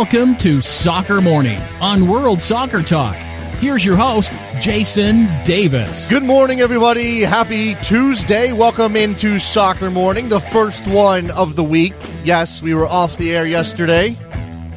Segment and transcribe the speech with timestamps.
[0.00, 3.14] Welcome to Soccer Morning on World Soccer Talk.
[3.58, 6.08] Here's your host, Jason Davis.
[6.08, 7.20] Good morning, everybody.
[7.20, 8.50] Happy Tuesday.
[8.52, 11.92] Welcome into Soccer Morning, the first one of the week.
[12.24, 14.16] Yes, we were off the air yesterday.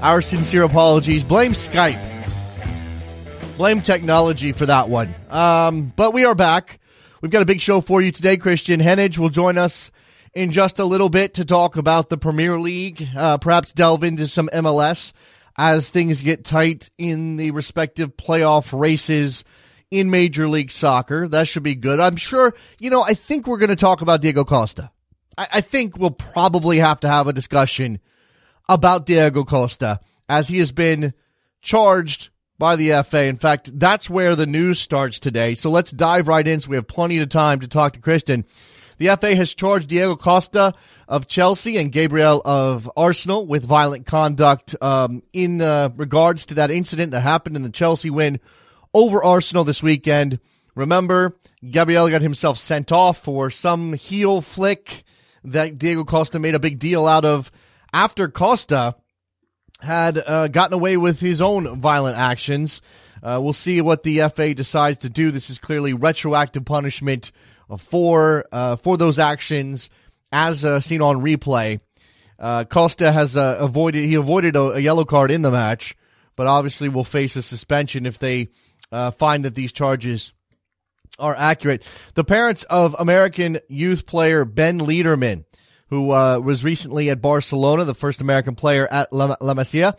[0.01, 1.24] Our sincere apologies.
[1.24, 2.04] Blame Skype.
[3.55, 5.15] Blame technology for that one.
[5.29, 6.82] Um, but we are back.
[7.21, 8.36] We've got a big show for you today.
[8.36, 9.89] Kristan Heneage will join us
[10.33, 14.28] in just a little bit to talk about the Premier League, uh, perhaps delve into
[14.28, 15.14] some MLS
[15.57, 19.43] as things get tight in the respective playoff races
[19.92, 21.28] in Major League Soccer.
[21.28, 22.00] That should be good.
[22.00, 24.92] I'm sure, you know, I think we're going to talk about Diego Costa.
[25.37, 28.00] I, I think we'll probably have to have a discussion
[28.68, 31.14] about Diego Costa as he has been
[31.61, 33.23] charged by the FA.
[33.25, 35.53] In fact, that's where the news starts today.
[35.53, 38.45] So let's dive right in so we have plenty of time to talk to Kristan.
[39.04, 40.73] The FA has charged Diego Costa
[41.09, 46.72] of Chelsea and Gabriel of Arsenal with violent conduct um, in uh, regards to that
[46.72, 48.40] incident that happened in the Chelsea win
[48.94, 50.40] over Arsenal this weekend.
[50.73, 51.38] Remember,
[51.70, 55.04] Gabriel got himself sent off for some heel flick
[55.44, 57.52] that Diego Costa made a big deal out of
[57.92, 58.95] after Costa
[59.82, 62.82] had uh, gotten away with his own violent actions.
[63.22, 65.30] Uh, we'll see what the FA decides to do.
[65.30, 67.34] This is clearly retroactive punishment
[67.78, 69.90] for uh, for those actions,
[70.32, 71.80] as uh, seen on replay.
[72.40, 75.96] Uh, Costa has uh, avoided he avoided a, a, yellow card in the match,
[76.36, 78.50] but obviously will face a suspension if they
[78.92, 80.34] uh, find that these charges
[81.20, 81.84] are accurate.
[82.16, 85.46] The parents of American youth player Ben Lederman,
[85.88, 89.96] who uh, was recently at Barcelona, the first American player at La, La Masia,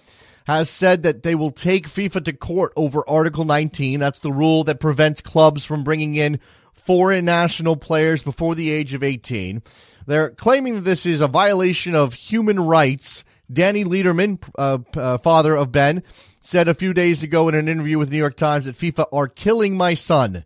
[0.46, 4.00] has said that they will take FIFA to court over Article 19.
[4.00, 6.40] That's the rule that prevents clubs from bringing in
[6.84, 9.62] foreign national players before the age of 18.
[10.06, 13.24] They're claiming that this is a violation of human rights.
[13.52, 16.02] Danny Lederman, uh, uh, father of Ben,
[16.40, 19.28] said a few days ago in an interview with New York Times that FIFA are
[19.28, 20.44] killing my son.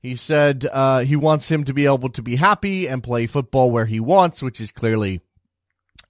[0.00, 3.70] He said uh, he wants him to be able to be happy and play football
[3.70, 5.20] where he wants, which is clearly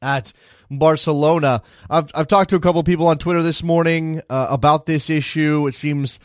[0.03, 0.33] at
[0.71, 1.63] Barcelona.
[1.89, 5.67] I've, I've talked to a couple people on Twitter this morning uh, about this issue.
[5.67, 6.21] It seems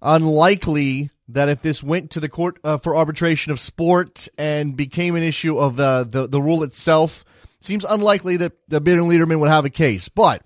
[0.00, 5.14] unlikely that if this went to the court uh, for arbitration of sport and became
[5.14, 7.24] an issue of the, the, the rule itself,
[7.60, 10.08] seems unlikely that the Ben Lederman would have a case.
[10.08, 10.42] But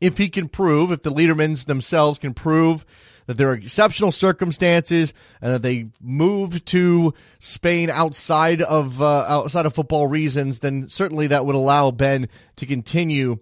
[0.00, 2.86] if he can prove, if the Ledermans themselves can prove
[3.26, 9.66] that there are exceptional circumstances and that they moved to Spain outside of uh, outside
[9.66, 13.38] of football reasons, then certainly that would allow Ben to continue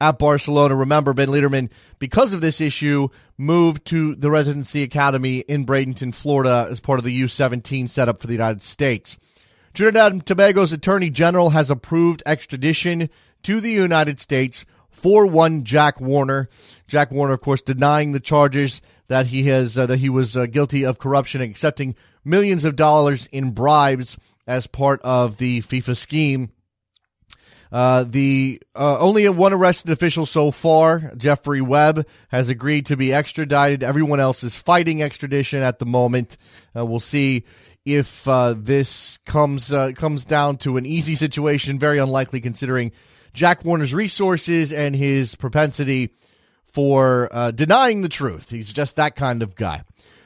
[0.00, 0.74] at Barcelona.
[0.74, 3.08] Remember, Ben Lederman, because of this issue,
[3.38, 8.26] moved to the residency academy in Bradenton, Florida, as part of the U17 setup for
[8.26, 9.16] the United States.
[9.72, 13.08] Trinidad and Tobago's attorney general has approved extradition
[13.44, 16.48] to the United States for one Jack Warner.
[16.88, 20.46] Jack Warner, of course, denying the charges that he has uh, that he was uh,
[20.46, 21.94] guilty of corruption, and accepting
[22.24, 24.16] millions of dollars in bribes
[24.46, 26.50] as part of the FIFA scheme.
[27.70, 33.12] Uh, the uh, only one arrested official so far, Jeffrey Webb, has agreed to be
[33.12, 33.82] extradited.
[33.82, 36.36] Everyone else is fighting extradition at the moment.
[36.74, 37.44] Uh, we'll see
[37.84, 41.78] if uh, this comes uh, comes down to an easy situation.
[41.78, 42.92] Very unlikely, considering
[43.32, 46.14] Jack Warner's resources and his propensity
[46.66, 48.50] for uh, denying the truth.
[48.50, 49.82] He's just that kind of guy.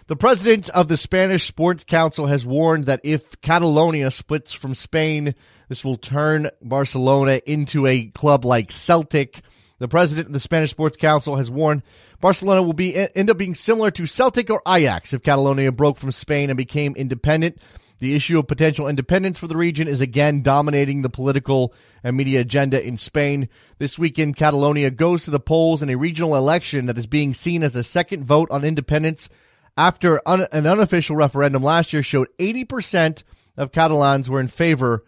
[0.09, 5.35] The president of the Spanish Sports Council has warned that if Catalonia splits from Spain
[5.73, 9.41] this will turn Barcelona into a club like Celtic.
[9.79, 11.83] The president of the Spanish Sports Council has warned
[12.21, 16.12] Barcelona will be end up being similar to Celtic or Ajax if Catalonia broke from
[16.12, 17.59] Spain and became independent.
[18.01, 21.73] The issue of potential independence for the region is again dominating the political
[22.05, 23.49] and media agenda in Spain.
[23.79, 27.62] This weekend, Catalonia goes to the polls in a regional election that is being seen
[27.62, 29.31] as a second vote on independence
[29.77, 33.23] after un- an unofficial referendum last year showed 80%
[33.56, 35.05] of Catalans were in favor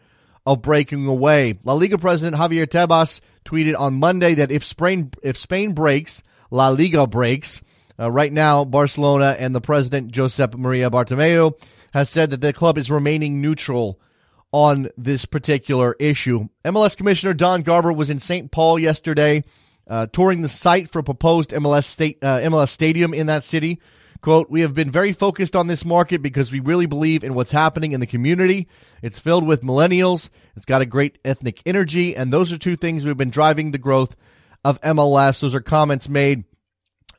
[0.46, 1.54] of breaking away.
[1.64, 6.68] La Liga president Javier Tebas tweeted on Monday that if Spain if Spain breaks, La
[6.68, 7.62] Liga breaks.
[7.98, 11.54] Uh, right now, Barcelona and the president Josep Maria Bartomeu
[11.92, 14.00] has said that the club is remaining neutral
[14.50, 16.48] on this particular issue.
[16.64, 18.50] MLS Commissioner Don Garber was in St.
[18.50, 19.44] Paul yesterday,
[19.88, 23.80] uh, touring the site for proposed MLS state uh, MLS stadium in that city.
[24.24, 27.50] Quote, we have been very focused on this market because we really believe in what's
[27.50, 28.68] happening in the community.
[29.02, 30.30] It's filled with millennials.
[30.56, 32.16] It's got a great ethnic energy.
[32.16, 34.16] And those are two things we've been driving the growth
[34.64, 35.40] of MLS.
[35.40, 36.44] Those are comments made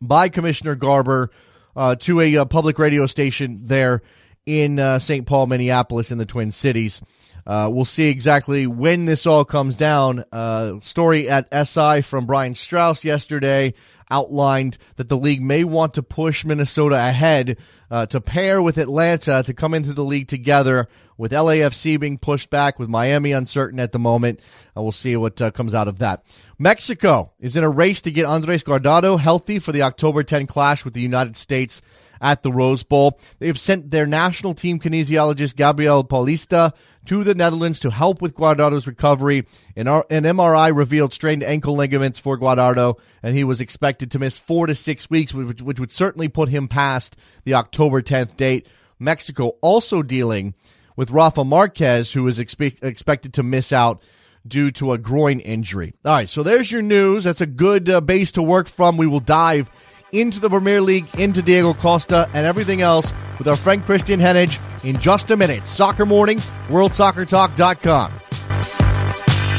[0.01, 1.29] by Commissioner Garber
[1.75, 4.01] uh, to a, uh, public radio station there
[4.47, 5.27] in uh, St.
[5.27, 7.01] Paul, Minneapolis, in the Twin Cities.
[7.45, 10.23] Uh, we'll see exactly when this all comes down.
[10.31, 13.73] Uh, story at SI from Brian Straus yesterday
[14.09, 17.57] outlined that the league may want to push Minnesota ahead
[17.89, 20.87] uh, to pair with Atlanta to come into the league together,
[21.17, 24.39] with LAFC being pushed back, with Miami uncertain at the moment.
[24.75, 26.23] Uh, we'll see what uh, comes out of that.
[26.59, 30.83] Mexico is in a race to get Andres Guardado healthy for the October 10 clash
[30.83, 31.81] with the United States
[32.19, 33.19] at the Rose Bowl.
[33.39, 36.73] They've sent their national team kinesiologist Gabriel Paulista
[37.05, 39.45] to the Netherlands to help with Guardado's recovery.
[39.75, 44.37] An, an MRI revealed strained ankle ligaments for Guardado, and he was expected to miss
[44.37, 48.67] four to six weeks, which, which would certainly put him past the October 10th date.
[48.99, 50.53] Mexico also dealing
[50.95, 54.01] with Rafa Marquez, who is expe- expected to miss out
[54.47, 55.93] due to a groin injury.
[56.05, 57.23] All right, so there's your news.
[57.23, 58.97] That's a good uh, base to work from.
[58.97, 59.71] We will dive
[60.19, 64.59] into the Premier League, into Diego Costa, and everything else with our friend Kristan Heneage
[64.83, 65.65] in just a minute.
[65.65, 66.39] Soccer Morning,
[66.69, 68.11] WorldSoccerTalk.com.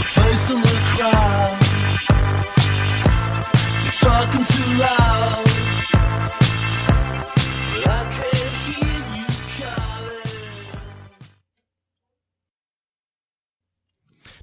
[0.00, 1.58] Face in the crowd,
[3.82, 5.15] you're talking too loud.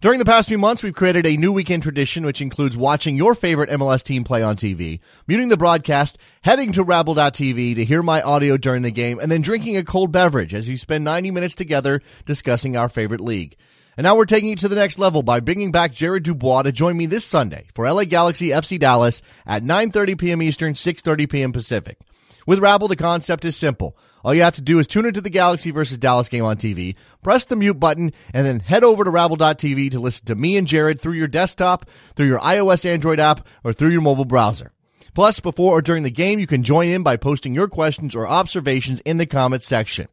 [0.03, 3.33] During the past few months, we've created a new weekend tradition which includes watching your
[3.33, 8.21] favorite MLS team play on TV, muting the broadcast, heading to Rabble.tv to hear my
[8.21, 11.55] audio during the game, and then drinking a cold beverage as you spend 90 minutes
[11.55, 13.55] together discussing our favorite league.
[13.95, 16.73] And now we're taking it to the next level by bringing back Jared Dubois to
[16.73, 20.41] join me this Sunday for LA Galaxy FC Dallas at 9.30 p.m.
[20.41, 21.53] Eastern, 6.30 p.m.
[21.53, 21.97] Pacific.
[22.45, 23.98] With Rabble, the concept is simple.
[24.24, 26.95] All you have to do is tune into the Galaxy versus Dallas game on TV,
[27.22, 30.66] press the mute button, and then head over to Rabble.tv to listen to me and
[30.66, 31.86] Jared through your desktop,
[32.16, 34.72] through your iOS Android app, or through your mobile browser.
[35.13, 38.28] Plus, before or during the game, you can join in by posting your questions or
[38.28, 40.07] observations in the comments section.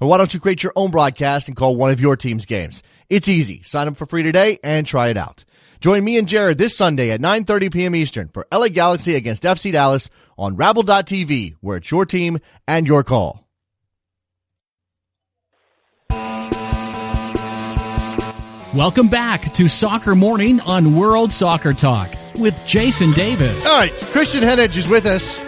[0.00, 2.82] Or why don't you create your own broadcast and call one of your team's games?
[3.08, 3.62] It's easy.
[3.62, 5.44] Sign up for free today and try it out.
[5.80, 7.94] Join me and Jared this Sunday at 9:30 p.m.
[7.94, 13.02] Eastern for LA Galaxy against FC Dallas on Rabble.tv, where it's your team and your
[13.02, 13.46] call.
[18.74, 23.64] Welcome back to Soccer Morning on World Soccer Talk with Jason Davis.
[23.64, 25.38] All right, Kristan Heneage is with us.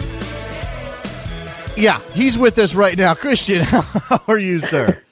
[1.77, 3.13] Yeah, he's with us right now.
[3.13, 3.61] Kristan,
[4.09, 5.03] how are you, sir?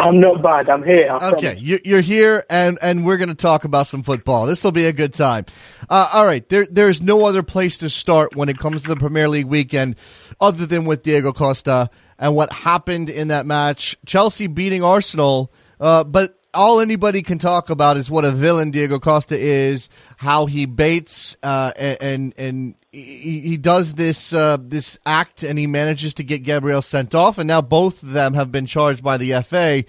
[0.00, 0.68] I'm not bad.
[0.70, 1.10] I'm here.
[1.10, 4.46] I okay, you're here, and and we're going to talk about some football.
[4.46, 5.44] This will be a good time.
[5.88, 8.96] Uh, all right, there there's no other place to start when it comes to the
[8.96, 9.96] Premier League weekend,
[10.40, 13.96] other than with Diego Costa and what happened in that match.
[14.06, 18.98] Chelsea beating Arsenal, uh, but all anybody can talk about is what a villain Diego
[18.98, 25.58] Costa is, how he baits uh, and and he, does this uh, this act, and
[25.58, 29.02] he manages to get Gabriel sent off, and now both of them have been charged
[29.02, 29.84] by the FA.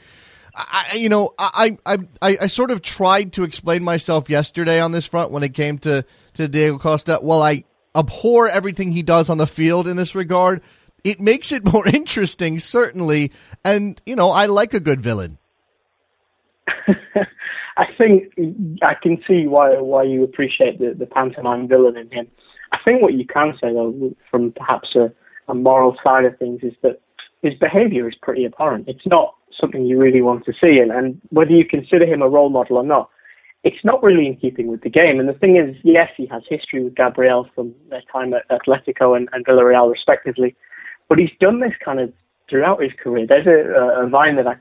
[0.54, 4.92] I, you know, I, I, I, I sort of tried to explain myself yesterday on
[4.92, 7.20] this front when it came to, to Diego Costa.
[7.22, 7.64] While I
[7.96, 10.62] abhor everything he does on the field in this regard,
[11.04, 13.32] it makes it more interesting, certainly.
[13.64, 15.38] And, you know, I like a good villain.
[17.78, 18.34] I think
[18.82, 22.28] I can see why why you appreciate the, the pantomime villain in him.
[22.72, 25.12] I think what you can say though, from perhaps a,
[25.48, 27.02] a moral side of things, is that
[27.42, 28.88] his behaviour is pretty abhorrent.
[28.88, 32.30] It's not something you really want to see, and, and whether you consider him a
[32.30, 33.10] role model or not,
[33.64, 35.20] it's not really in keeping with the game.
[35.20, 39.16] And the thing is, yes, he has history with Gabriel from their time at Atletico
[39.16, 40.56] and, and Villarreal, respectively,
[41.10, 42.12] but he's done this kind of
[42.50, 43.28] throughout his career.
[43.28, 44.56] There's a, a vine that I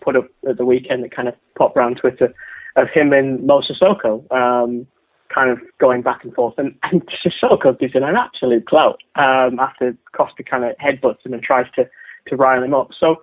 [0.00, 2.32] put up at the weekend that kind of popped around Twitter
[2.76, 4.86] of him and Mo Sissoko, um,
[5.28, 6.54] kind of going back and forth.
[6.58, 11.34] And, and Sissoko gives him an absolute clout um, after Costa kind of headbutts him
[11.34, 11.88] and tries to,
[12.26, 12.90] to rile him up.
[12.98, 13.22] So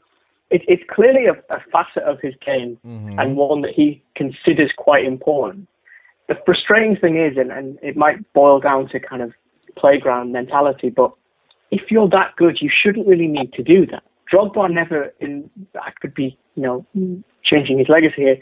[0.50, 3.20] it, it's clearly a, a, facet of his game mm-hmm.
[3.20, 5.68] and one that he considers quite important.
[6.28, 9.34] The frustrating thing is, and, and it might boil down to kind of
[9.76, 11.12] playground mentality, but
[11.72, 14.04] if you're that good, you shouldn't really need to do that.
[14.32, 16.86] Drogba never, in I could be, you know,
[17.44, 18.42] changing his legacy here,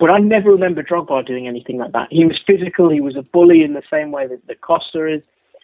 [0.00, 2.08] but I never remember Drogba doing anything like that.
[2.10, 5.22] He was physical, he was a bully in the same way that, that Costa is,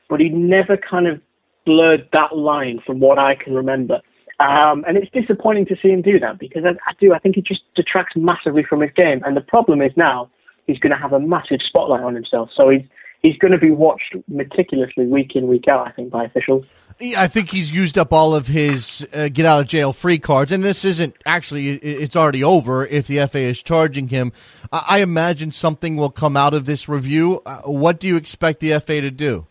[0.09, 1.21] but he never kind of
[1.65, 4.01] blurred that line from what I can remember.
[4.39, 7.15] Um, and it's disappointing to see him do that because I, I do.
[7.15, 9.23] I think it just detracts massively from his game.
[9.25, 10.31] And the problem is now
[10.67, 12.51] he's going to have a massive spotlight on himself.
[12.55, 12.83] So he's
[13.27, 15.87] he's going to be watched meticulously week in week out.
[15.87, 16.65] I think by officials.
[17.01, 20.51] I think he's used up all of his uh, get out of jail free cards,
[20.51, 24.33] and this isn't actually, it's already over if the FA is charging him.
[24.73, 27.43] I imagine something will come out of this review.
[27.45, 29.47] Uh, what do you expect the FA to do?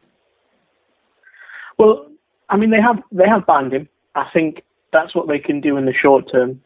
[1.77, 2.09] Well,
[2.49, 3.89] I mean, they have they have banned him.
[4.15, 6.61] I think that's what they can do in the short term.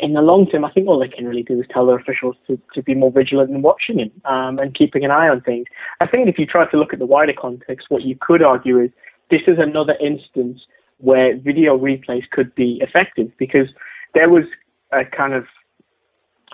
[0.00, 2.36] In the long term, I think all they can really do is tell their officials
[2.46, 5.66] to, to be more vigilant in watching him um, and keeping an eye on things.
[6.00, 8.80] I think if you try to look at the wider context, what you could argue
[8.80, 8.90] is
[9.30, 10.60] this is another instance
[10.98, 13.68] where video replays could be effective because
[14.14, 14.44] there was
[14.92, 15.44] a kind of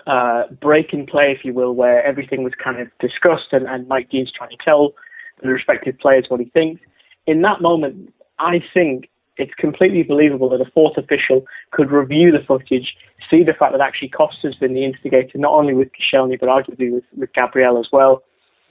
[0.07, 3.87] uh, break in play, if you will, where everything was kind of discussed and, and
[3.87, 4.93] Mike Dean's trying to tell
[5.41, 6.81] the respective players what he thinks.
[7.27, 12.43] In that moment, I think it's completely believable that a fourth official could review the
[12.45, 12.95] footage,
[13.29, 16.91] see the fact that actually Costa's been the instigator, not only with Koscielny, but arguably
[16.91, 18.23] with, with Gabriel as well,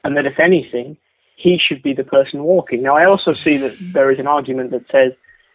[0.05, 0.97] and that if anything,
[1.37, 2.83] he should be the person walking.
[2.83, 5.13] Now, I also see that there is an argument that says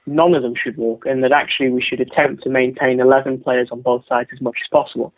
[0.07, 3.69] none of them should walk, and that actually we should attempt to maintain 11 players
[3.71, 5.13] on both sides as much as possible.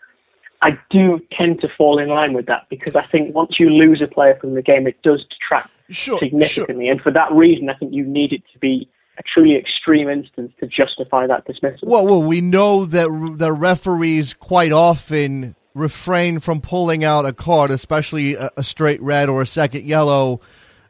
[0.61, 4.01] I do tend to fall in line with that because I think once you lose
[4.01, 6.85] a player from the game, it does detract sure, significantly.
[6.85, 6.91] Sure.
[6.91, 10.53] And for that reason, I think you need it to be a truly extreme instance
[10.59, 11.87] to justify that dismissal.
[11.87, 17.71] Well, well, we know that the referees quite often refrain from pulling out a card,
[17.71, 20.41] especially a, a straight red or a second yellow,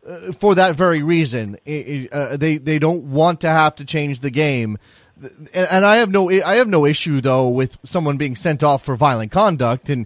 [0.08, 1.58] uh, for that very reason.
[1.66, 4.78] It, uh, they they don't want to have to change the game.
[5.54, 8.96] And I have no I have no issue though with someone being sent off for
[8.96, 10.06] violent conduct, and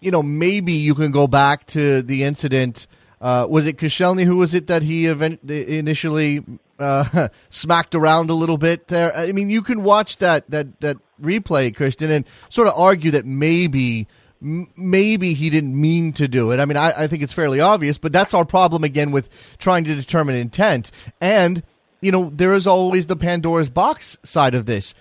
[0.00, 2.86] you know maybe you can go back to the incident.
[3.20, 4.24] Uh, was it Koscielny?
[4.24, 6.44] Who was it that he event- initially
[6.78, 9.16] uh, smacked around a little bit there.
[9.16, 13.26] I mean, you can watch that that that replay, Kristan, and sort of argue that
[13.26, 14.06] maybe
[14.40, 16.60] maybe he didn't mean to do it.
[16.60, 19.28] I mean, I, I think it's fairly obvious, but that's our problem again with
[19.58, 20.90] trying to determine intent.
[21.20, 21.62] And
[22.00, 24.94] you know, there is always the Pandora's box side of this.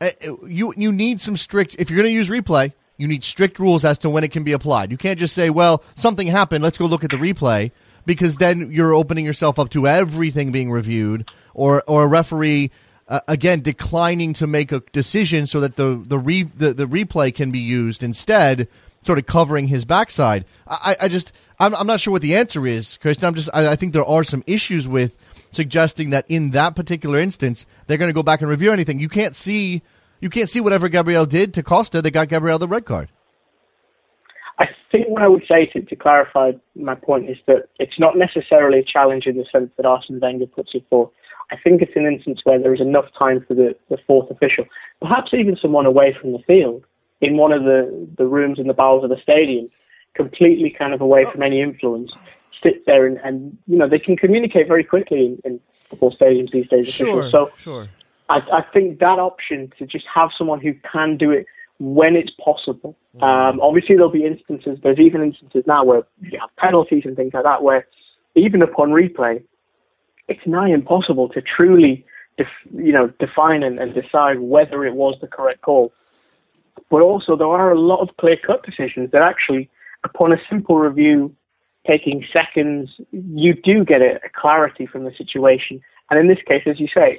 [0.00, 0.10] Uh,
[0.46, 2.72] you you need some strict if you're going to use replay.
[2.98, 4.90] You need strict rules as to when it can be applied.
[4.90, 6.64] You can't just say, "Well, something happened.
[6.64, 7.72] Let's go look at the replay."
[8.06, 12.70] Because then you're opening yourself up to everything being reviewed or or a referee
[13.08, 17.34] uh, again declining to make a decision so that the the, re, the the replay
[17.34, 18.68] can be used instead
[19.04, 20.44] sort of covering his backside.
[20.66, 23.24] I i just i'm, I'm not sure what the answer is Kristan.
[23.24, 25.16] i'm just I, I think there are some issues with
[25.50, 28.98] suggesting that in that particular instance they're going to go back and review anything.
[28.98, 29.82] You can't see
[30.20, 33.10] you can't see whatever gabriel did to costa that got gabriel the red card
[34.96, 38.78] think what I would say to, to clarify my point is that it's not necessarily
[38.78, 41.10] a challenge in the sense that Arsene Wenger puts it forth.
[41.50, 44.64] I think it's an instance where there is enough time for the, the fourth official,
[45.00, 46.84] perhaps even someone away from the field,
[47.20, 49.68] in one of the, the rooms in the bowels of the stadium,
[50.14, 52.12] completely kind of away from any influence,
[52.62, 56.50] sit there and, and you know, they can communicate very quickly in, in football stadiums
[56.52, 56.88] these days.
[56.88, 57.88] Sure, so sure.
[58.28, 61.46] I, I think that option to just have someone who can do it
[61.78, 62.96] when it's possible.
[63.16, 63.22] Mm.
[63.22, 67.32] Um, obviously, there'll be instances, there's even instances now where you have penalties and things
[67.34, 67.86] like that, where
[68.34, 69.42] even upon replay,
[70.28, 72.04] it's nigh impossible to truly,
[72.36, 75.92] def, you know, define and, and decide whether it was the correct call.
[76.90, 79.70] But also, there are a lot of clear-cut decisions that actually,
[80.04, 81.34] upon a simple review,
[81.86, 85.80] taking seconds, you do get a, a clarity from the situation.
[86.10, 87.16] And in this case, as you say,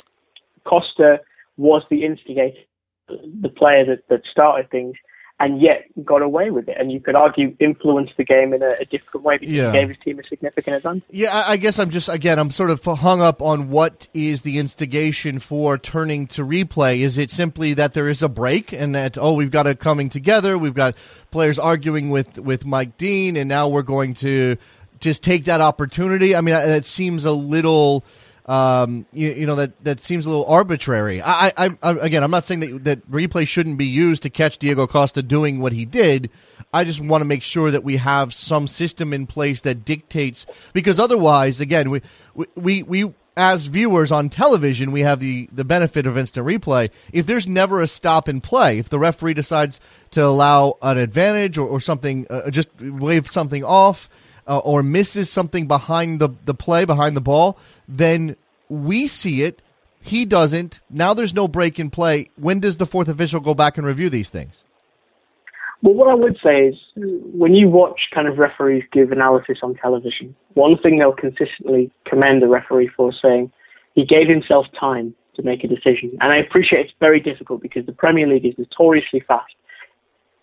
[0.65, 1.21] Costa
[1.57, 2.59] was the instigator
[3.07, 4.95] the player that, that started things
[5.39, 6.75] and yet got away with it.
[6.79, 9.71] And you could argue influenced the game in a, a different way because yeah.
[9.71, 11.03] he gave his team a significant advantage.
[11.11, 14.57] Yeah, I guess I'm just again I'm sort of hung up on what is the
[14.57, 16.99] instigation for turning to replay.
[16.99, 20.09] Is it simply that there is a break and that oh we've got a coming
[20.09, 20.95] together, we've got
[21.29, 24.57] players arguing with with Mike Dean, and now we're going to
[24.99, 26.35] just take that opportunity?
[26.35, 28.03] I mean, it seems a little
[28.47, 31.21] um, you, you, know that that seems a little arbitrary.
[31.21, 34.57] I, I, I, again, I'm not saying that that replay shouldn't be used to catch
[34.57, 36.29] Diego Costa doing what he did.
[36.73, 40.45] I just want to make sure that we have some system in place that dictates
[40.71, 42.01] because otherwise, again, we
[42.55, 46.89] we we as viewers on television, we have the the benefit of instant replay.
[47.11, 51.57] If there's never a stop in play, if the referee decides to allow an advantage
[51.57, 54.09] or, or something, uh, just wave something off
[54.47, 58.35] uh, or misses something behind the, the play, behind the ball, then
[58.69, 59.61] we see it.
[60.01, 60.79] He doesn't.
[60.89, 62.29] Now there's no break in play.
[62.35, 64.63] When does the fourth official go back and review these things?
[65.83, 69.75] Well, what I would say is when you watch kind of referees give analysis on
[69.75, 73.51] television, one thing they'll consistently commend the referee for saying
[73.93, 76.17] he gave himself time to make a decision.
[76.21, 79.53] And I appreciate it's very difficult because the Premier League is notoriously fast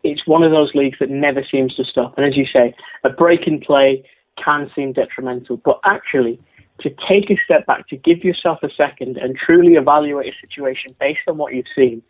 [0.05, 2.17] it's one of those leagues that never seems to stop.
[2.17, 4.05] And as you say, a break in play
[4.43, 6.39] can seem detrimental, but actually,
[6.81, 10.95] to take a step back, to give yourself a second and truly evaluate a situation
[10.99, 12.03] based on what you've seen,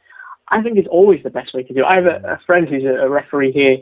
[0.48, 1.86] I think is always the best way to do it.
[1.86, 3.76] I have a, a friend who's a, a, referee here,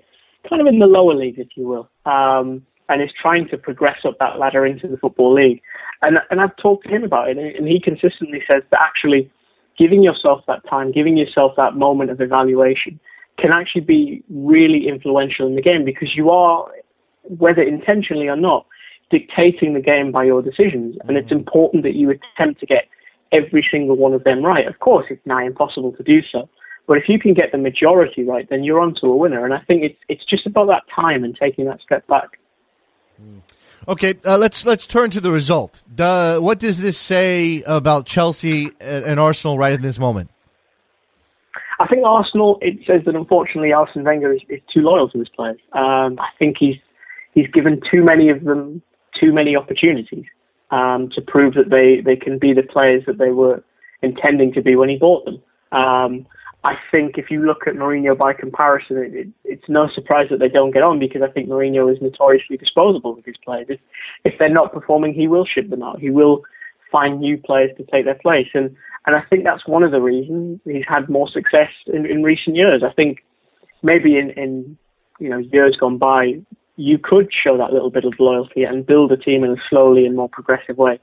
[0.48, 3.98] kind of in the lower leagues, if you will, um, and is trying to progress
[4.04, 5.62] up that ladder into the Football League.
[6.02, 9.30] And, and I've talked to him about it, and he consistently says that actually
[9.78, 12.98] giving yourself that time, giving yourself that moment of evaluation,
[13.38, 16.70] can actually be really influential in the game because you are,
[17.22, 18.66] whether intentionally or not,
[19.12, 20.96] dictating the game by your decisions.
[21.04, 21.36] And it's mm-hmm.
[21.36, 22.88] important that you attempt to get
[23.30, 24.66] every single one of them right.
[24.66, 26.48] Of course, it's nigh impossible to do so.
[26.88, 29.44] But if you can get the majority right, then you're on to a winner.
[29.44, 32.38] And I think it's it's just about that time and taking that step back.
[33.22, 33.40] Mm.
[33.86, 35.82] Okay, uh, let's let's turn to the result.
[35.92, 40.30] The, what does this say about Chelsea and Arsenal right at this moment?
[41.80, 42.58] I think Arsenal.
[42.62, 45.58] It says that unfortunately Arsene Wenger is, is too loyal to his players.
[45.72, 46.76] Um, I think he's
[47.34, 48.82] he's given too many of them
[49.18, 50.24] too many opportunities
[50.70, 53.62] um, to prove that they they can be the players that they were
[54.02, 55.40] intending to be when he bought them.
[55.72, 56.26] Um,
[56.64, 60.38] I think if you look at Mourinho by comparison, it, it, it's no surprise that
[60.38, 63.66] they don't get on because I think Mourinho is notoriously disposable with his players.
[63.68, 63.80] If,
[64.24, 65.98] if they're not performing, he will ship them out.
[65.98, 66.42] He will
[66.92, 68.76] find new players to take their place, and
[69.06, 72.54] and I think that's one of the reasons he's had more success in, in recent
[72.54, 72.84] years.
[72.84, 73.24] I think
[73.82, 74.78] maybe in, in
[75.18, 76.40] you know years gone by,
[76.76, 80.06] you could show that little bit of loyalty and build a team in a slowly
[80.06, 80.98] and more progressive way.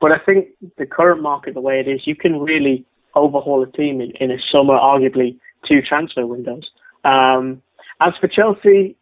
[0.00, 3.70] But I think the current market, the way it is, you can really overhaul a
[3.70, 6.70] team in, in a summer, arguably two transfer windows.
[7.04, 7.62] Um,
[8.00, 8.96] as for Chelsea,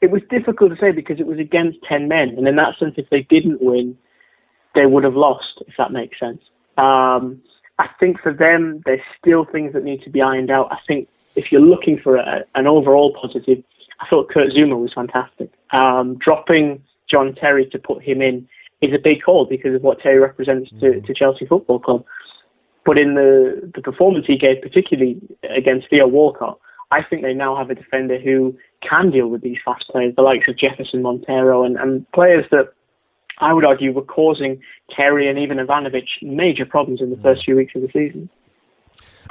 [0.00, 2.30] it was difficult to say because it was against 10 men.
[2.36, 3.96] And in that sense, if they didn't win,
[4.74, 6.42] they would have lost, if that makes sense.
[6.76, 7.40] Um,
[7.78, 10.68] I think for them, there's still things that need to be ironed out.
[10.70, 13.62] I think if you're looking for a, an overall positive,
[14.00, 15.50] I thought Kurt Zouma was fantastic.
[15.72, 18.48] Um, dropping John Terry to put him in
[18.80, 21.06] is a big call because of what Terry represents to, mm.
[21.06, 22.04] to Chelsea Football Club.
[22.84, 26.58] But in the, the performance he gave, particularly against Theo Walcott,
[26.90, 30.22] I think they now have a defender who can deal with these fast players, the
[30.22, 32.72] likes of Jefferson Montero and, and players that
[33.38, 34.60] I would argue were causing
[34.90, 38.28] Terry and even Ivanovic major problems in the first few weeks of the season.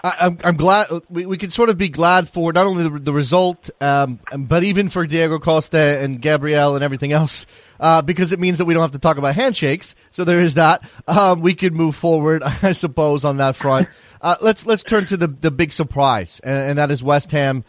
[0.03, 3.13] I, am glad we, we can sort of be glad for not only the, the
[3.13, 7.45] result, um, but even for Diego Costa and Gabriel and everything else,
[7.79, 9.95] uh, because it means that we don't have to talk about handshakes.
[10.11, 10.83] So there is that.
[11.07, 13.87] Um, we could move forward, I suppose, on that front.
[14.21, 17.63] Uh, let's let's turn to the the big surprise, and, and that is West Ham.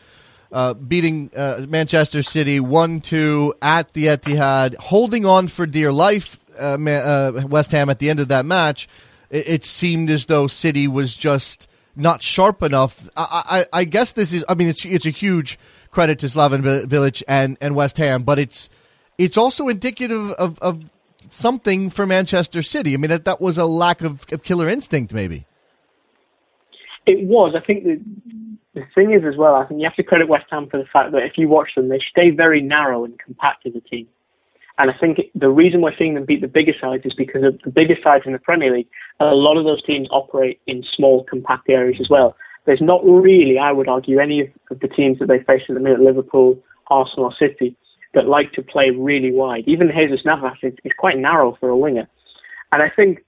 [0.52, 6.38] Uh, beating uh, Manchester City 1 2 at the Etihad, holding on for dear life,
[6.56, 8.88] uh, uh, West Ham at the end of that match.
[9.30, 13.08] It, it seemed as though City was just not sharp enough.
[13.16, 14.44] I, I, I guess this is.
[14.48, 15.58] I mean, it's it's a huge
[15.90, 18.68] credit to Slaven Bilic and, and West Ham, but it's
[19.16, 20.90] it's also indicative of, of
[21.30, 22.94] something for Manchester City.
[22.94, 25.46] I mean, that that was a lack of, of killer instinct, maybe.
[27.06, 27.54] It was.
[27.56, 28.00] I think the
[28.74, 29.54] the thing is as well.
[29.54, 31.70] I think you have to credit West Ham for the fact that if you watch
[31.76, 34.08] them, they stay very narrow and compact as a team.
[34.78, 37.60] And I think the reason we're seeing them beat the bigger sides is because of
[37.62, 38.88] the bigger sides in the Premier League.
[39.20, 42.36] A lot of those teams operate in small, compact areas as well.
[42.66, 45.80] There's not really, I would argue, any of the teams that they face at the
[45.80, 46.58] minute, Liverpool,
[46.88, 47.76] Arsenal, City,
[48.14, 49.64] that like to play really wide.
[49.66, 52.08] Even Jesus Navas is, is quite narrow for a winger.
[52.72, 53.20] And I think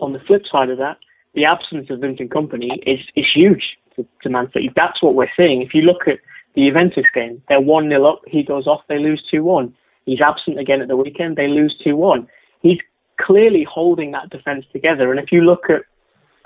[0.00, 0.98] on the flip side of that,
[1.34, 4.70] the absence of Vincent Kompany is, is huge to, to Man City.
[4.74, 5.62] That's what we're seeing.
[5.62, 6.18] If you look at
[6.54, 9.74] the Juventus game, they're 1 0 up, he goes off, they lose 2 1.
[10.06, 11.36] He's absent again at the weekend.
[11.36, 12.26] They lose 2 1.
[12.60, 12.78] He's
[13.20, 15.10] clearly holding that defence together.
[15.10, 15.82] And if you look at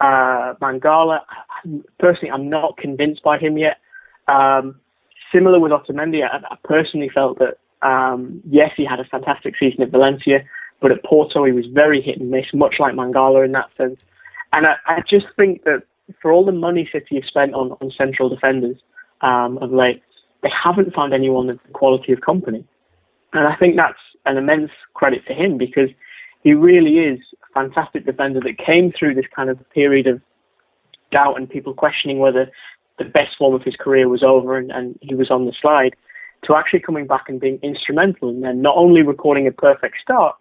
[0.00, 1.20] uh, Mangala,
[1.98, 3.78] personally, I'm not convinced by him yet.
[4.28, 4.80] Um,
[5.32, 9.82] similar with Otamendi, I, I personally felt that, um, yes, he had a fantastic season
[9.82, 10.40] at Valencia,
[10.80, 14.00] but at Porto, he was very hit and miss, much like Mangala in that sense.
[14.52, 15.82] And I, I just think that
[16.20, 18.76] for all the money City have spent on, on central defenders
[19.22, 20.02] um, of late,
[20.42, 22.64] they haven't found anyone of the quality of Kompany.
[23.32, 25.90] And I think that's an immense credit to him because
[26.42, 30.20] he really is a fantastic defender that came through this kind of period of
[31.10, 32.50] doubt and people questioning whether
[32.98, 35.94] the best form of his career was over and, and he was on the slide
[36.44, 40.36] to actually coming back and being instrumental and then not only recording a perfect start,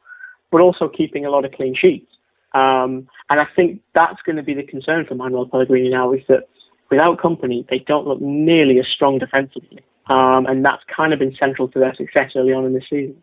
[0.51, 2.11] but also keeping a lot of clean sheets.
[2.53, 6.21] Um, and I think that's going to be the concern for Manuel Pellegrini now is
[6.29, 6.47] that
[6.89, 9.79] without Kompany, they don't look nearly as strong defensively.
[10.07, 13.21] Um, and that's kind of been central to their success early on in the season.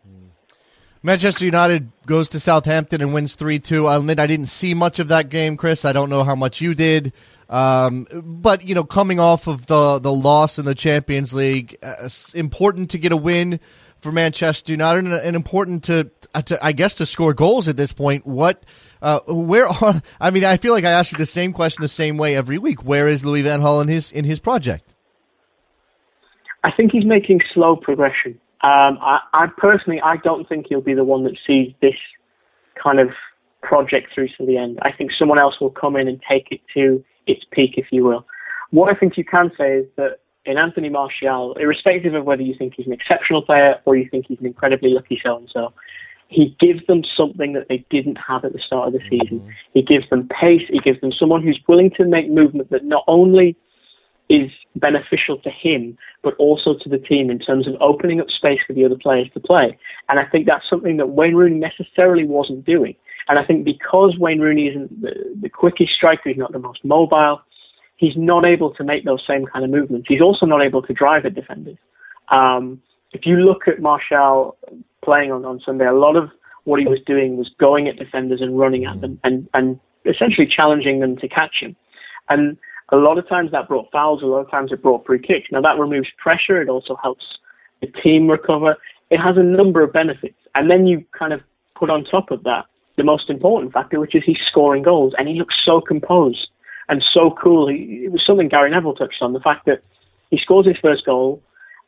[1.05, 3.87] Manchester United goes to Southampton and wins 3 2.
[3.87, 5.83] I'll admit I didn't see much of that game, Chris.
[5.83, 7.11] I don't know how much you did.
[7.49, 12.09] Um, but, you know, coming off of the, the loss in the Champions League, uh,
[12.33, 13.59] important to get a win
[13.99, 17.75] for Manchester United and, and important to, uh, to, I guess, to score goals at
[17.75, 18.25] this point.
[18.25, 18.63] What,
[19.01, 21.89] uh, where are, I mean, I feel like I ask you the same question the
[21.89, 22.85] same way every week.
[22.85, 24.92] Where is Louis Van Gaal in his, in his project?
[26.63, 28.39] I think he's making slow progression.
[28.61, 31.95] Um, I, I, personally, I don't think he'll be the one that sees this
[32.81, 33.09] kind of
[33.61, 34.79] project through to the end.
[34.81, 38.03] I think someone else will come in and take it to its peak, if you
[38.03, 38.25] will.
[38.71, 42.55] What I think you can say is that in Anthony Martial, irrespective of whether you
[42.57, 45.73] think he's an exceptional player or you think he's an incredibly lucky so and so,
[46.27, 49.39] he gives them something that they didn't have at the start of the season.
[49.39, 49.49] Mm-hmm.
[49.73, 50.63] He gives them pace.
[50.69, 53.55] He gives them someone who's willing to make movement that not only
[54.29, 58.59] is beneficial to him, but also to the team in terms of opening up space
[58.65, 59.77] for the other players to play.
[60.09, 62.95] And I think that's something that Wayne Rooney necessarily wasn't doing.
[63.29, 66.83] And I think because Wayne Rooney isn't the, the quickest striker, he's not the most
[66.83, 67.41] mobile,
[67.97, 70.07] he's not able to make those same kind of movements.
[70.07, 71.77] He's also not able to drive at defenders.
[72.29, 72.81] Um,
[73.11, 74.57] if you look at Martial
[75.03, 76.29] playing on, on Sunday, a lot of
[76.63, 80.47] what he was doing was going at defenders and running at them and, and essentially
[80.47, 81.75] challenging them to catch him.
[82.29, 82.57] And
[82.93, 85.51] a lot of times that brought fouls, a lot of times it brought free kicks.
[85.51, 87.25] Now that removes pressure, it also helps
[87.81, 88.77] the team recover.
[89.09, 90.37] It has a number of benefits.
[90.53, 91.41] And then you kind of
[91.75, 95.27] put on top of that the most important factor, which is he's scoring goals, and
[95.27, 96.49] he looks so composed
[96.87, 97.67] and so cool.
[97.67, 99.81] He, it was something Gary Neville touched on the fact that
[100.29, 101.41] he scores his first goal,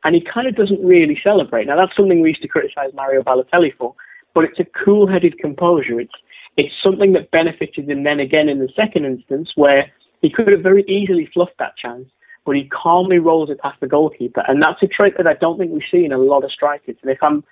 [0.04, 1.68] and he kind of doesn't really celebrate.
[1.68, 3.94] Now that's something we used to criticise Mario Balotelli for,
[4.34, 6.00] but it's a cool-headed composure.
[6.00, 6.13] It's
[6.58, 9.91] it's something that benefited him then again in the second instance where
[10.26, 12.08] he could have very easily fluffed that chance,
[12.46, 15.60] but he calmly rolls it past the goalkeeper, and that's a trait that I don't
[15.60, 16.96] think we see in a lot of strikers.
[17.04, 17.44] And if I'm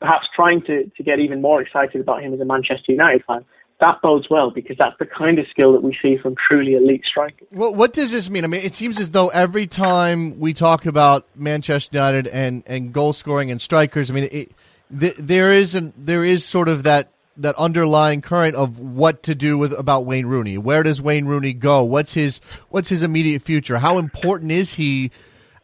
[0.00, 3.44] perhaps trying to, to get even more excited about him as a Manchester United fan,
[3.80, 7.04] that bodes well because that's the kind of skill that we see from truly elite
[7.04, 7.48] strikers.
[7.50, 8.44] Well, what does this mean?
[8.44, 12.92] I mean, it seems as though every time we talk about Manchester United and, and
[12.92, 14.52] goal scoring and strikers, I mean, it,
[14.96, 19.34] th- there is an, there is sort of that that underlying current of what to
[19.34, 20.58] do with about Wayne Rooney.
[20.58, 21.82] Where does Wayne Rooney go?
[21.84, 23.78] What's his what's his immediate future?
[23.78, 25.10] How important is he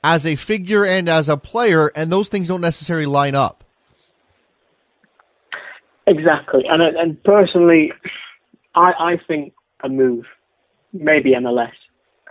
[0.02, 1.88] as a figure and as a player?
[1.94, 3.64] And those things don't necessarily line up.
[6.06, 7.92] Exactly, and and personally,
[8.74, 10.24] I I think a move,
[10.92, 11.72] maybe MLS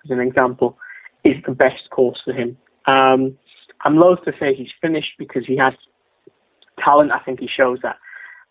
[0.03, 0.77] as an example,
[1.23, 2.57] is the best course for him.
[2.87, 3.37] Um,
[3.81, 5.73] I'm loath to say he's finished because he has
[6.79, 7.11] talent.
[7.11, 7.97] I think he shows that,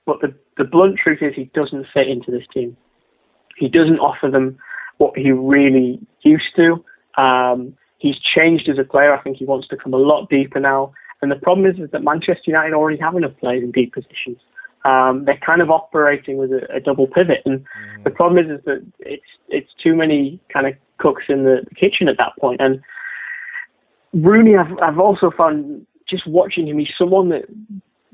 [0.06, 2.76] but the the blunt truth is he doesn't fit into this team.
[3.56, 4.58] He doesn't offer them
[4.98, 6.84] what he really used to.
[7.20, 9.14] Um, he's changed as a player.
[9.14, 10.92] I think he wants to come a lot deeper now.
[11.22, 14.38] And the problem is, is that Manchester United already have enough players in deep positions
[14.84, 18.04] um, they're kind of operating with a, a double pivot, and mm.
[18.04, 21.74] the problem is, is that it's it's too many kind of cooks in the, the
[21.74, 22.60] kitchen at that point.
[22.60, 22.82] And
[24.12, 27.44] Rooney, I've I've also found just watching him, he's someone that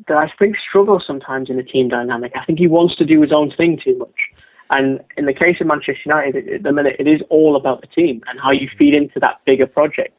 [0.08, 2.32] that I think struggles sometimes in the team dynamic.
[2.34, 4.16] I think he wants to do his own thing too much.
[4.70, 7.88] And in the case of Manchester United, at the minute, it is all about the
[7.88, 10.14] team and how you feed into that bigger project.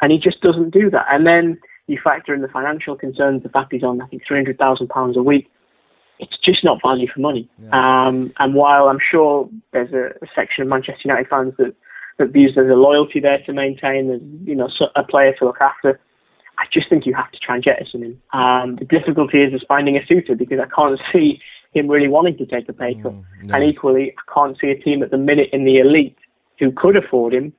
[0.00, 1.06] And he just doesn't do that.
[1.10, 5.16] And then you factor in the financial concerns, the fact he's on, I think, £300,000
[5.16, 5.50] a week
[6.18, 7.48] it's just not value for money.
[7.62, 8.06] Yeah.
[8.06, 11.74] Um, and while I'm sure there's a, a, section of Manchester United fans that,
[12.18, 15.60] that views there's a loyalty there to maintain, and you know, a player to look
[15.60, 16.00] after,
[16.58, 18.22] I just think you have to try and jettison him.
[18.32, 21.40] Um, the difficulty is, is finding a suitor because I can't see
[21.72, 23.12] him really wanting to take a pay cut.
[23.12, 23.54] Mm, no.
[23.54, 26.16] And equally, I can't see a team at the minute in the elite
[26.58, 27.52] who could afford him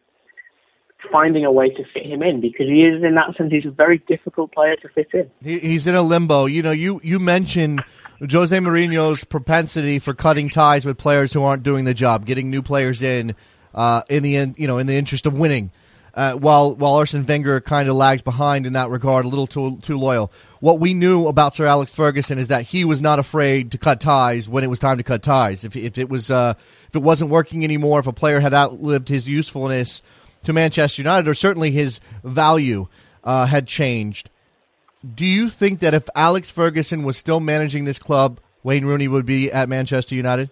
[1.11, 3.71] finding a way to fit him in because he is, in that sense, he's a
[3.71, 5.29] very difficult player to fit in.
[5.41, 6.45] He, he's in a limbo.
[6.45, 7.83] You know, you you mentioned
[8.31, 12.61] Jose Mourinho's propensity for cutting ties with players who aren't doing the job, getting new
[12.61, 13.35] players in,
[13.75, 15.71] uh, in the end, you know, in the interest of winning.
[16.17, 19.77] Uh, while while Arsene Wenger kind of lags behind in that regard, a little too
[19.83, 20.31] too loyal.
[20.61, 24.01] What we knew about Sir Alex Ferguson is that he was not afraid to cut
[24.01, 25.63] ties when it was time to cut ties.
[25.63, 26.55] If if it was uh,
[26.87, 30.01] if it wasn't working anymore, if a player had outlived his usefulness
[30.45, 32.87] to Manchester United, or certainly his value
[33.23, 34.31] uh, had changed,
[35.13, 39.27] do you think that if Alex Ferguson was still managing this club, Wayne Rooney would
[39.27, 40.49] be at Manchester United?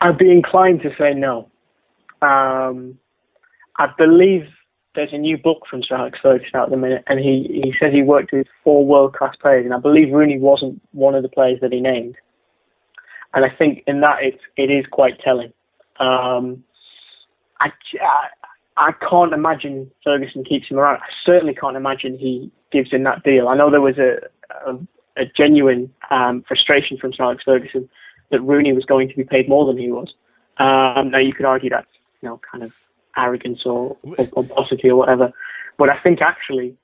[0.00, 1.49] I'd be inclined to say no.
[2.22, 2.98] Um,
[3.76, 4.46] I believe
[4.94, 7.72] there's a new book from Sir Alex Ferguson out at the minute, and he, he
[7.78, 11.22] says he worked with four world class players, and I believe Rooney wasn't one of
[11.22, 12.16] the players that he named.
[13.32, 15.52] And I think in that it it is quite telling.
[16.00, 16.64] Um,
[17.60, 17.70] I,
[18.76, 20.96] I can't imagine Ferguson keeps him around.
[20.96, 23.48] I certainly can't imagine he gives him that deal.
[23.48, 24.16] I know there was a,
[24.66, 24.74] a,
[25.16, 27.88] a genuine um, frustration from Sir Alex Ferguson
[28.30, 30.12] that Rooney was going to be paid more than he was.
[30.58, 31.86] Um, now you could argue that's
[32.22, 32.72] you know kind of
[33.16, 35.32] arrogance or, or pomposity or whatever,
[35.78, 36.76] but I think actually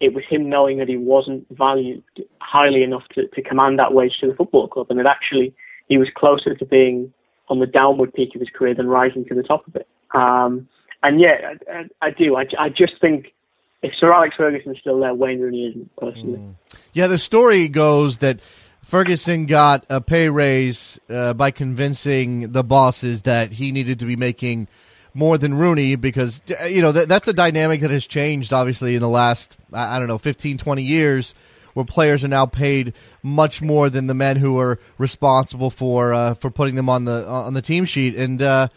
[0.00, 2.02] it was him knowing that he wasn't valued
[2.40, 5.54] highly enough to, to command that wage to the football club, and that actually
[5.88, 7.12] he was closer to being
[7.48, 9.88] on the downward peak of his career than rising to the top of it.
[10.14, 10.68] Um,
[11.02, 12.36] and yeah, I, I do.
[12.36, 13.32] I, I just think
[13.82, 16.38] if Sir Alex Ferguson's still there, Wayne Rooney isn't personally.
[16.38, 16.54] Mm.
[16.92, 18.40] Yeah, the story goes that
[18.88, 24.16] Ferguson got a pay raise uh, by convincing the bosses that he needed to be
[24.16, 24.66] making
[25.12, 29.02] more than Rooney because you know that, that's a dynamic that has changed obviously in
[29.02, 31.34] the last I don't know 15 20 years
[31.74, 36.32] where players are now paid much more than the men who are responsible for uh,
[36.32, 38.68] for putting them on the on the team sheet and uh,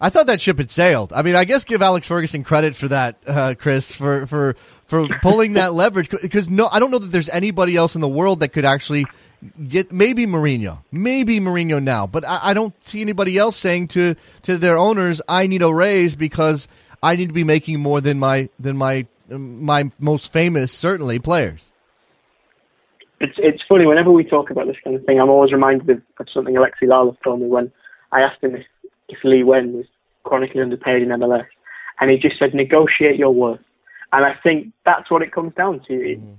[0.00, 1.12] I thought that ship had sailed.
[1.12, 4.54] I mean, I guess give Alex Ferguson credit for that, uh, Chris, for for
[4.86, 8.08] for pulling that leverage because no, I don't know that there's anybody else in the
[8.08, 9.06] world that could actually
[9.68, 14.14] get maybe Mourinho, maybe Mourinho now, but I, I, don't see anybody else saying to
[14.42, 16.68] to their owners, "I need a raise because
[17.02, 21.70] I need to be making more than my than my my most famous certainly players."
[23.20, 25.20] It's it's funny whenever we talk about this kind of thing.
[25.20, 27.70] I'm always reminded of, of something Alexi Lalas told me when
[28.12, 28.66] I asked him if,
[29.08, 29.86] if Lee Nguyen was
[30.24, 31.46] chronically underpaid in MLS,
[32.00, 33.60] and he just said, "Negotiate your worth."
[34.12, 35.92] And I think that's what it comes down to.
[35.92, 36.36] Mm.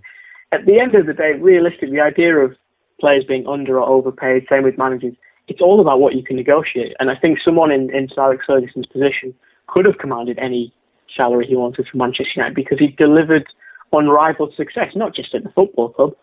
[0.51, 2.55] At the end of the day, realistically, the idea of
[2.99, 5.13] players being under or overpaid, same with managers.
[5.47, 6.95] It's all about what you can negotiate.
[6.99, 9.33] And I think someone in, in Alex Ferguson's position
[9.67, 10.73] could have commanded any
[11.15, 13.47] salary he wanted from Manchester United because he delivered
[13.91, 16.13] unrivaled success, not just at the football club,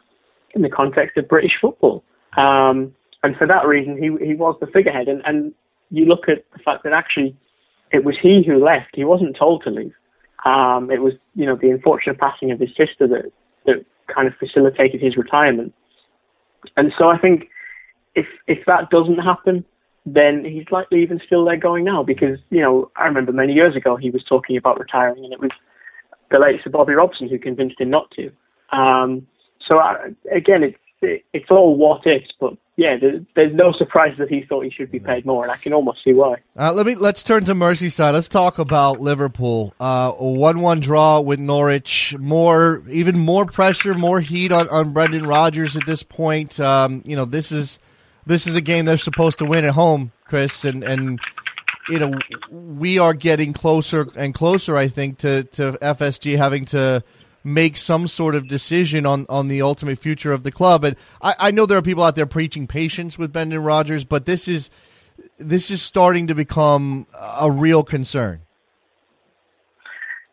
[0.54, 2.04] in the context of British football.
[2.36, 5.08] Um, and for that reason, he he was the figurehead.
[5.08, 5.52] And, and
[5.90, 7.36] you look at the fact that actually
[7.92, 8.94] it was he who left.
[8.94, 9.94] He wasn't told to leave.
[10.44, 13.32] Um, it was, you know, the unfortunate passing of his sister that,
[13.64, 13.84] that
[14.14, 15.74] kind of facilitated his retirement.
[16.76, 17.48] And so I think
[18.14, 19.64] if if that doesn't happen,
[20.04, 23.76] then he's likely even still there going now because you know I remember many years
[23.76, 25.50] ago he was talking about retiring and it was
[26.30, 28.30] the late Sir Bobby Robson who convinced him not to.
[28.76, 29.26] Um,
[29.66, 32.98] so I, again, it's it, it's all what ifs, but yeah,
[33.34, 36.04] there's no surprise that he thought he should be paid more, and I can almost
[36.04, 36.42] see why.
[36.58, 38.12] Uh, let me let's turn to Merseyside.
[38.12, 39.72] Let's talk about Liverpool.
[39.80, 42.14] Uh, one-one draw with Norwich.
[42.18, 46.60] More, even more pressure, more heat on, on Brendan Rodgers at this point.
[46.60, 47.78] Um, you know, this is
[48.26, 51.18] this is a game they're supposed to win at home, Chris, and and
[51.88, 52.12] you know
[52.50, 54.76] we are getting closer and closer.
[54.76, 57.02] I think to to FSG having to
[57.46, 60.84] make some sort of decision on, on the ultimate future of the club.
[60.84, 64.26] And I, I know there are people out there preaching patience with Brendan Rodgers, but
[64.26, 64.68] this is
[65.38, 67.06] this is starting to become
[67.40, 68.40] a real concern.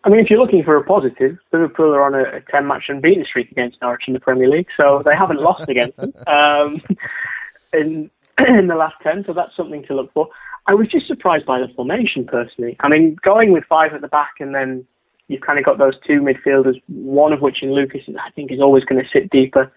[0.03, 2.85] I mean, if you're looking for a positive, Liverpool are on a, a 10 match
[2.89, 6.81] unbeaten streak against Norwich in the Premier League, so they haven't lost against them um,
[7.73, 8.09] in,
[8.45, 10.27] in the last 10, so that's something to look for.
[10.65, 12.75] I was just surprised by the formation personally.
[12.79, 14.85] I mean, going with five at the back and then
[15.27, 18.59] you've kind of got those two midfielders, one of which in Lucas, I think, is
[18.59, 19.71] always going to sit deeper.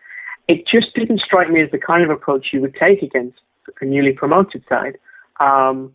[0.48, 3.38] It just didn't strike me as the kind of approach you would take against
[3.80, 4.98] a newly promoted side.
[5.40, 5.94] Um,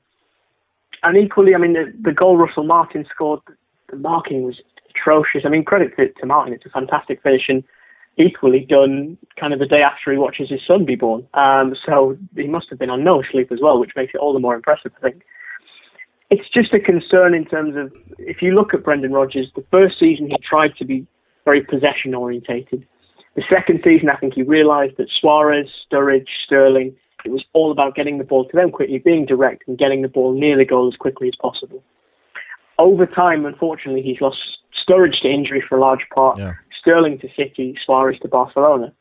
[1.03, 3.39] and equally, I mean, the, the goal Russell Martin scored,
[3.89, 5.43] the marking was atrocious.
[5.45, 7.63] I mean, credit to, to Martin, it's a fantastic finish and
[8.17, 11.25] equally done kind of the day after he watches his son be born.
[11.33, 14.33] Um, so he must have been on no sleep as well, which makes it all
[14.33, 15.23] the more impressive, I think
[16.31, 19.99] it's just a concern in terms of if you look at Brendan Rodgers, the first
[19.99, 21.05] season he tried to be
[21.43, 22.87] very possession orientated.
[23.35, 27.95] The second season, I think he realised that Suarez, Sturridge, Sterling, it was all about
[27.95, 30.87] getting the ball to them quickly, being direct, and getting the ball near the goal
[30.87, 31.83] as quickly as possible.
[32.79, 34.39] Over time, unfortunately, he's lost
[34.87, 36.53] Sturridge to injury for a large part, yeah.
[36.79, 38.93] Sterling to City, Suarez to Barcelona.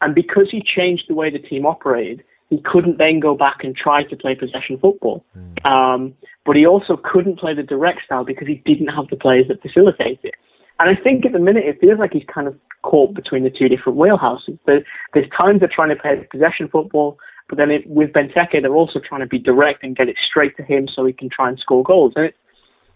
[0.00, 3.74] And because he changed the way the team operated, he couldn't then go back and
[3.74, 5.24] try to play possession football.
[5.34, 5.70] Mm.
[5.70, 9.48] Um, but he also couldn't play the direct style because he didn't have the players
[9.48, 10.34] that facilitate it.
[10.78, 13.48] And I think at the minute it feels like he's kind of caught between the
[13.50, 14.58] two different wheelhouses.
[14.66, 14.84] There,
[15.14, 19.00] there's times they're trying to play possession football, but then it, with Benteke they're also
[19.00, 21.58] trying to be direct and get it straight to him so he can try and
[21.58, 22.12] score goals.
[22.16, 22.36] And it's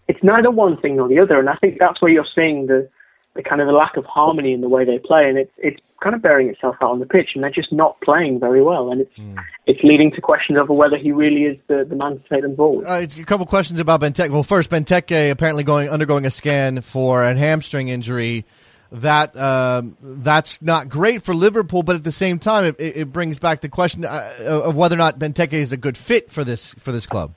[0.07, 1.39] it's neither one thing nor the other.
[1.39, 2.87] And I think that's where you're seeing the
[3.37, 5.79] the kind of a lack of harmony in the way they play, and it's it's
[6.01, 8.91] kind of bearing itself out on the pitch, and they're just not playing very well,
[8.91, 9.37] and it's mm.
[9.65, 12.55] it's leading to questions over whether he really is the, the man to take them
[12.55, 12.85] forward.
[12.85, 14.31] Uh, a couple questions about Benteke.
[14.31, 18.45] Well, first, Benteke apparently going undergoing a scan for a hamstring injury.
[18.89, 23.37] That um, that's not great for Liverpool, but at the same time, it, it brings
[23.37, 26.73] back the question uh, of whether or not Benteke is a good fit for this
[26.75, 27.33] for this club.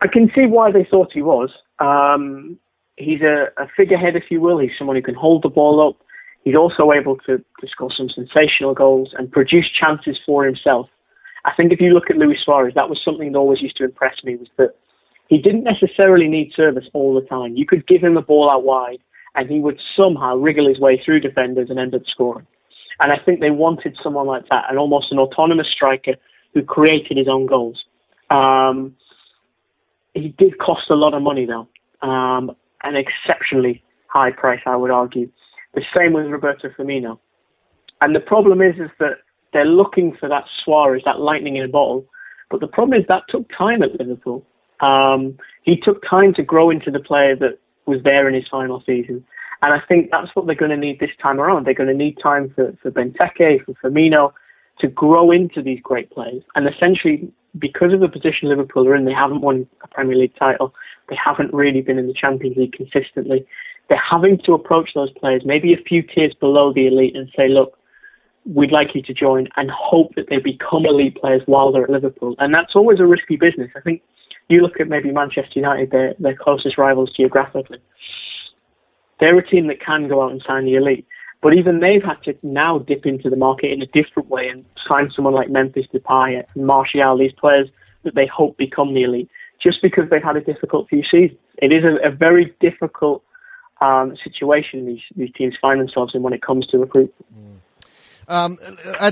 [0.00, 1.50] I can see why they thought he was.
[1.78, 2.58] Um,
[2.98, 4.58] he's a, a figurehead, if you will.
[4.58, 5.96] He's someone who can hold the ball up.
[6.44, 10.88] He's also able to, to score some sensational goals and produce chances for himself.
[11.44, 13.84] I think if you look at Luis Suarez, that was something that always used to
[13.84, 14.74] impress me was that
[15.28, 17.56] he didn't necessarily need service all the time.
[17.56, 18.98] You could give him the ball out wide
[19.34, 22.46] and he would somehow wriggle his way through defenders and end up scoring.
[23.00, 26.14] And I think they wanted someone like that, and almost an autonomous striker
[26.52, 27.84] who created his own goals.
[28.30, 28.96] Um,
[30.14, 31.68] he did cost a lot of money though.
[32.06, 35.30] Um, an exceptionally high price, I would argue.
[35.74, 37.18] The same with Roberto Firmino.
[38.00, 39.18] And the problem is, is that
[39.52, 42.06] they're looking for that Suarez, that lightning in a bottle.
[42.50, 44.44] But the problem is that took time at Liverpool.
[44.80, 48.82] Um, he took time to grow into the player that was there in his final
[48.86, 49.24] season.
[49.62, 51.66] And I think that's what they're going to need this time around.
[51.66, 54.32] They're going to need time for, for Benteke, for Firmino
[54.78, 56.42] to grow into these great players.
[56.54, 60.36] And essentially, because of the position Liverpool are in, they haven't won a Premier League
[60.38, 60.74] title.
[61.08, 63.46] They haven't really been in the Champions League consistently.
[63.88, 67.48] They're having to approach those players maybe a few tiers below the elite and say,
[67.48, 67.78] look,
[68.44, 71.90] we'd like you to join and hope that they become elite players while they're at
[71.90, 72.34] Liverpool.
[72.38, 73.70] And that's always a risky business.
[73.76, 74.02] I think
[74.48, 77.78] you look at maybe Manchester United, their, their closest rivals geographically.
[79.20, 81.06] They're a team that can go out and sign the elite.
[81.40, 84.64] But even they've had to now dip into the market in a different way and
[84.88, 87.68] sign someone like Memphis Depay and Martial, these players
[88.02, 91.38] that they hope become the elite, just because they've had a difficult few seasons.
[91.60, 93.22] It is a, a very difficult
[93.80, 97.26] um, situation these, these teams find themselves in when it comes to recruitment.
[97.34, 97.58] Mm.
[98.28, 98.58] Um,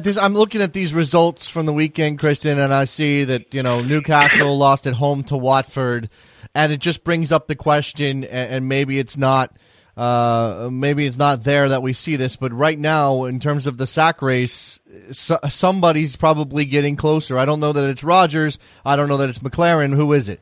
[0.02, 3.62] this, I'm looking at these results from the weekend, Kristan, and I see that you
[3.62, 6.10] know Newcastle lost at home to Watford,
[6.54, 9.56] and it just brings up the question, and maybe it's not,
[9.96, 13.78] uh, maybe it's not there that we see this, but right now, in terms of
[13.78, 14.78] the sack race,
[15.10, 17.38] so, somebody's probably getting closer.
[17.38, 18.58] I don't know that it's Rodgers.
[18.84, 19.94] I don't know that it's McClaren.
[19.94, 20.40] Who is it?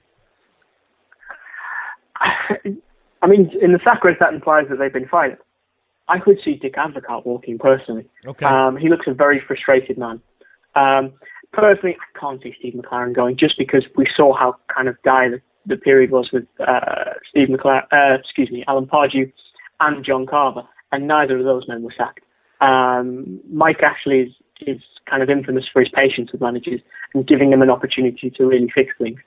[3.23, 5.39] I mean, in the sack race, that implies that they've been fired.
[6.09, 8.07] I could see Dick Advocaat walking personally.
[8.27, 8.45] Okay.
[8.45, 10.21] Um, he looks a very frustrated man.
[10.75, 11.13] Um,
[11.53, 15.31] personally, I can't see Steve McClaren going just because we saw how kind of dire
[15.31, 19.33] the, the period was with uh, Steve McClaren, uh, excuse me, Alan Pardew
[19.81, 22.21] and John Carver, and neither of those men were sacked.
[22.61, 26.81] Um, Mike Ashley is, is kind of infamous for his patience with managers
[27.13, 29.21] and giving them an opportunity to really fix things.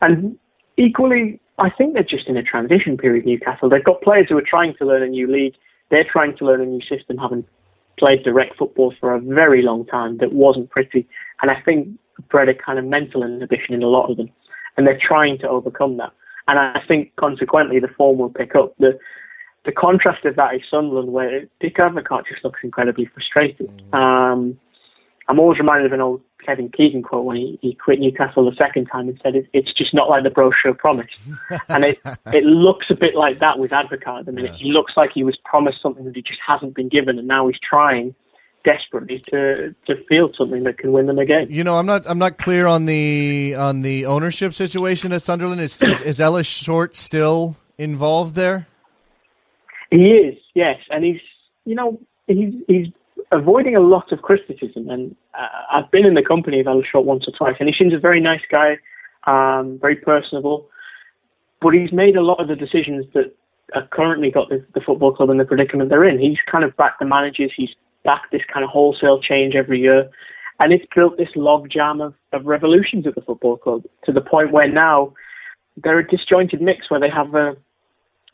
[0.00, 0.38] And
[0.76, 3.68] equally, I think they're just in a transition period, Newcastle.
[3.68, 5.54] They've got players who are trying to learn a new league
[5.90, 7.44] they're trying to learn a new system, having
[7.98, 11.06] played direct football for a very long time that wasn't pretty.
[11.42, 11.88] And I think
[12.30, 14.30] bred a kind of mental inhibition in a lot of them.
[14.76, 16.12] And they're trying to overcome that.
[16.48, 18.74] And I think consequently the form will pick up.
[18.78, 18.98] The
[19.64, 23.70] the contrast of that is Sunderland, where Dick Advocaat just looks incredibly frustrated.
[23.92, 23.94] Mm.
[23.94, 24.60] Um,
[25.28, 28.56] I'm always reminded of an old Kevin Keegan quote when he, he quit Newcastle the
[28.56, 31.16] second time and said, "It's just not like the brochure promised."
[31.68, 32.00] and it
[32.32, 34.52] it looks a bit like that with at the minute.
[34.52, 34.56] Yeah.
[34.56, 37.46] He looks like he was promised something that he just hasn't been given, and now
[37.46, 38.14] he's trying
[38.64, 41.46] desperately to to field something that can win them again.
[41.50, 45.60] You know, I'm not I'm not clear on the on the ownership situation at Sunderland.
[45.60, 48.66] Is is, is Ellis Short still involved there?
[49.90, 51.20] He is, yes, and he's
[51.64, 52.86] you know he's he's
[53.32, 54.88] avoiding a lot of criticism.
[54.88, 57.74] And uh, I've been in the company of Ellis Short once or twice, and he
[57.74, 58.78] seems a very nice guy,
[59.26, 60.68] um, very personable.
[61.60, 63.34] But he's made a lot of the decisions that
[63.74, 66.18] have currently got the, the football club in the predicament they're in.
[66.18, 67.52] He's kind of backed the managers.
[67.56, 67.70] He's
[68.04, 70.10] backed this kind of wholesale change every year.
[70.58, 74.52] And it's built this logjam of, of revolutions at the football club to the point
[74.52, 75.14] where now
[75.76, 77.56] they're a disjointed mix where they have a,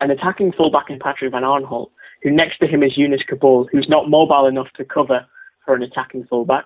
[0.01, 1.91] an attacking fullback in Patrick Van Aanholt,
[2.23, 5.27] who next to him is Younes Kaboul, who's not mobile enough to cover
[5.65, 6.65] for an attacking fullback,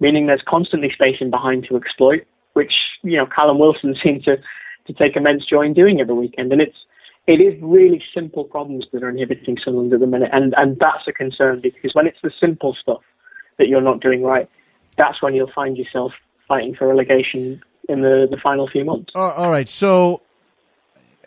[0.00, 4.36] meaning there's constantly space in behind to exploit, which you know Callum Wilson seemed to
[4.86, 6.76] to take immense joy in doing every weekend, and it's
[7.26, 11.06] it is really simple problems that are inhibiting Sunderland at the minute, and and that's
[11.06, 13.02] a concern because when it's the simple stuff
[13.58, 14.48] that you're not doing right,
[14.96, 16.12] that's when you'll find yourself
[16.48, 19.12] fighting for relegation in the the final few months.
[19.14, 20.22] Uh, all right, so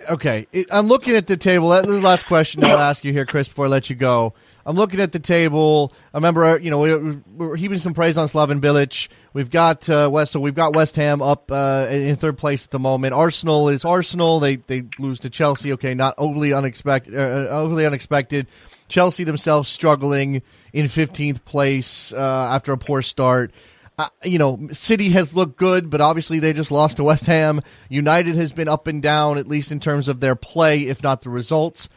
[0.10, 1.70] okay, I'm looking at the table.
[1.70, 4.34] That's the last question I'll ask you here, Chris, before I let you go.
[4.66, 5.92] I'm looking at the table.
[6.14, 9.10] I remember, uh, you know, we, we're heaping some praise on Slaven Bilic.
[9.34, 12.72] We've got uh, West, so we've got West Ham up uh, in third place at
[12.72, 13.14] the moment.
[13.14, 14.40] Arsenal is Arsenal.
[14.40, 15.74] They they lose to Chelsea.
[15.74, 17.16] Okay, not overly unexpected.
[17.16, 18.48] Uh, uh overly unexpected.
[18.88, 23.52] Chelsea themselves struggling in 15th place uh, after a poor start
[23.98, 27.62] uh, you know, City has looked good, but obviously they just lost to West Ham.
[27.90, 31.22] United has been up and down, at least in terms of their play, if not
[31.22, 31.90] the results.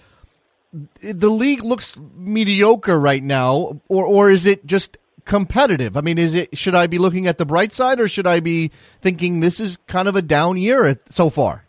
[1.00, 5.96] The league looks mediocre right now, or or is it just competitive?
[5.96, 8.40] I mean, is it should I be looking at the bright side, or should I
[8.40, 11.64] be thinking this is kind of a down year so far?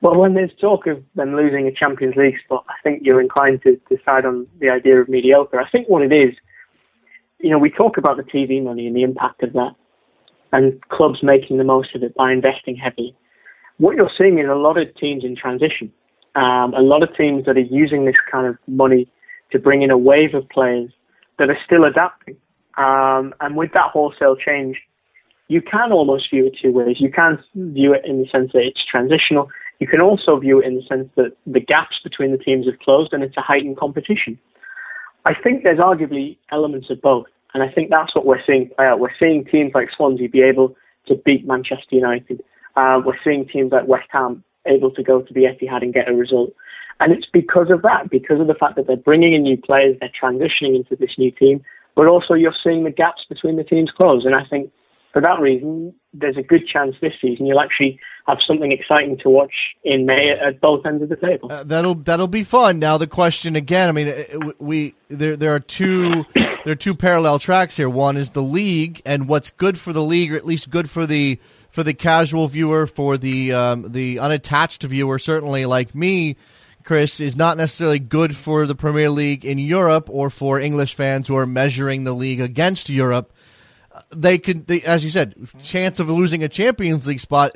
[0.00, 3.62] Well, when there's talk of them losing a Champions League spot, I think you're inclined
[3.62, 5.60] to decide on the idea of mediocre.
[5.60, 6.36] I think what it is
[7.40, 9.74] you know, we talk about the TV money and the impact of that,
[10.52, 13.14] and clubs making the most of it by investing heavily.
[13.78, 15.92] What you're seeing is a lot of teams in transition,
[16.34, 19.08] um, a lot of teams that are using this kind of money
[19.52, 20.90] to bring in a wave of players
[21.38, 22.36] that are still adapting.
[22.76, 24.76] Um, and with that wholesale change,
[25.48, 26.96] you can almost view it two ways.
[27.00, 29.48] You can view it in the sense that it's transitional.
[29.78, 32.78] You can also view it in the sense that the gaps between the teams have
[32.80, 34.38] closed and it's a heightened competition.
[35.24, 37.26] I think there's arguably elements of both.
[37.54, 39.00] And I think that's what we're seeing play out.
[39.00, 42.42] We're seeing teams like Swansea be able to beat Manchester United.
[42.76, 46.08] Uh, we're seeing teams like West Ham able to go to the Etihad and get
[46.08, 46.52] a result.
[47.00, 49.96] And it's because of that, because of the fact that they're bringing in new players,
[50.00, 51.64] they're transitioning into this new team,
[51.94, 54.24] but also you're seeing the gaps between the teams close.
[54.24, 54.70] And I think
[55.12, 59.30] for that reason, there's a good chance this season you'll actually have something exciting to
[59.30, 59.52] watch
[59.84, 61.50] in May at both ends of the table.
[61.50, 62.78] Uh, that'll that'll be fun.
[62.78, 63.88] Now the question again.
[63.88, 67.88] I mean, uh, we there there are two there are two parallel tracks here.
[67.88, 71.06] One is the league and what's good for the league, or at least good for
[71.06, 71.38] the
[71.70, 76.36] for the casual viewer, for the um, the unattached viewer, certainly like me.
[76.84, 81.28] Chris, is not necessarily good for the Premier League in Europe or for English fans
[81.28, 83.30] who are measuring the league against Europe.
[84.10, 87.52] They could, they, as you said, chance of losing a Champions League spot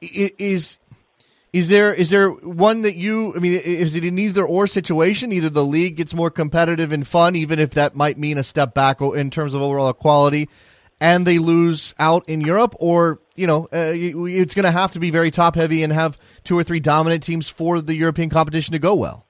[0.00, 0.78] is
[1.52, 3.34] is there is there one that you?
[3.34, 5.32] I mean, is it an either or situation?
[5.32, 8.74] Either the league gets more competitive and fun, even if that might mean a step
[8.74, 10.48] back in terms of overall quality,
[11.00, 14.98] and they lose out in Europe, or you know, uh, it's going to have to
[14.98, 18.72] be very top heavy and have two or three dominant teams for the European competition
[18.72, 19.27] to go well.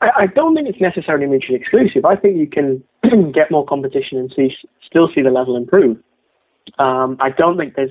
[0.00, 2.04] I, I don't think it's necessarily mutually exclusive.
[2.04, 2.82] I think you can
[3.32, 5.98] get more competition and see still see the level improve.
[6.78, 7.90] Um, I don't think there's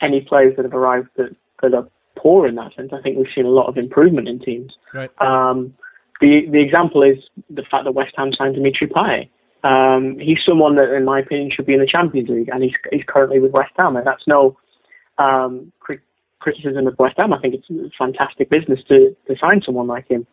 [0.00, 2.90] any players that have arrived that, that are poor in that sense.
[2.92, 4.72] I think we've seen a lot of improvement in teams.
[4.94, 5.10] Right.
[5.20, 5.74] Um,
[6.20, 7.18] the the example is
[7.50, 9.28] the fact that West Ham signed Dimitri Payet.
[9.64, 12.74] Um, he's someone that, in my opinion, should be in the Champions League, and he's
[12.90, 14.56] he's currently with West Ham, and that's no
[15.18, 15.72] um,
[16.40, 17.32] criticism of West Ham.
[17.32, 20.26] I think it's fantastic business to to sign someone like him.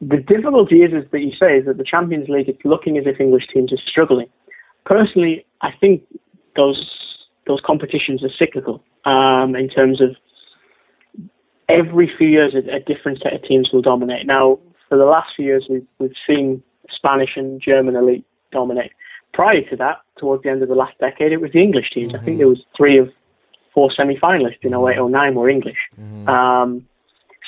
[0.00, 3.04] The difficulty is, is that you say is that the Champions League is looking as
[3.06, 4.28] if English teams are struggling.
[4.86, 6.02] Personally, I think
[6.56, 6.88] those
[7.46, 10.16] those competitions are cyclical um, in terms of
[11.68, 14.26] every few years a, a, different set of teams will dominate.
[14.26, 18.92] Now, for the last few years, we've, we've seen Spanish and German elite dominate.
[19.32, 22.12] Prior to that, towards the end of the last decade, it was the English teams.
[22.12, 22.22] Mm-hmm.
[22.22, 23.10] I think there was three of
[23.72, 25.78] four semi-finalists in 08, 09 were English.
[25.98, 26.28] Mm-hmm.
[26.28, 26.86] Um,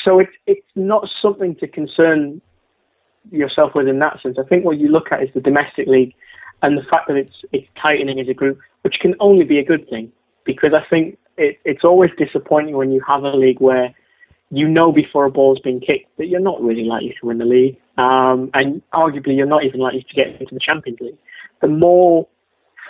[0.05, 2.41] so it's it's not something to concern
[3.31, 4.37] yourself with in that sense.
[4.39, 6.15] I think what you look at is the domestic league
[6.63, 9.65] and the fact that it's it's tightening as a group, which can only be a
[9.65, 10.13] good thing,
[10.45, 13.95] because I think it, it's always disappointing when you have a league where
[14.51, 17.45] you know before a ball's been kicked that you're not really likely to win the
[17.45, 21.19] league, um, and arguably you're not even likely to get into the Champions League.
[21.61, 22.29] The more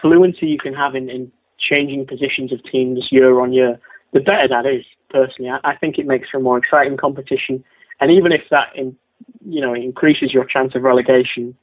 [0.01, 3.79] fluency you can have in, in changing positions of teams year on year,
[4.13, 4.85] the better that is.
[5.13, 7.63] Personally, I, I think it makes for a more exciting competition,
[8.01, 8.97] and even if that in,
[9.45, 11.57] you know increases your chance of relegation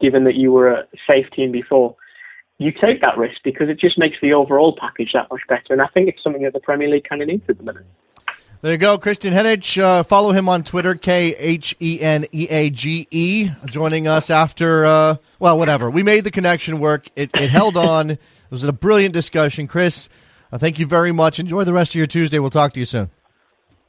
[0.00, 1.96] given that you were a safe team before,
[2.58, 5.72] you take that risk because it just makes the overall package that much better.
[5.72, 7.86] And I think it's something that the Premier League kind of needs at the minute.
[8.60, 9.80] There you go, Kristan Heneage.
[9.80, 13.50] Uh, follow him on Twitter, K H E N E A G E.
[13.66, 15.90] Joining us after, uh, well, whatever.
[15.90, 17.06] We made the connection work.
[17.14, 18.10] It, it held on.
[18.10, 18.20] It
[18.50, 20.08] was a brilliant discussion, Chris.
[20.54, 21.40] Uh, thank you very much.
[21.40, 22.38] Enjoy the rest of your Tuesday.
[22.38, 23.10] We'll talk to you soon.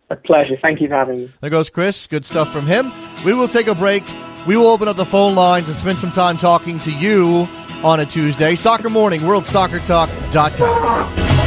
[0.10, 0.58] A pleasure.
[0.60, 1.32] Thank you for having me.
[1.40, 2.08] There goes Chris.
[2.08, 2.92] Good stuff from him.
[3.24, 4.04] We will take a break.
[4.48, 7.48] We will open up the phone lines and spend some time talking to you
[7.84, 8.56] on a Tuesday.
[8.56, 11.45] Soccer Morning, WorldSoccerTalk.com.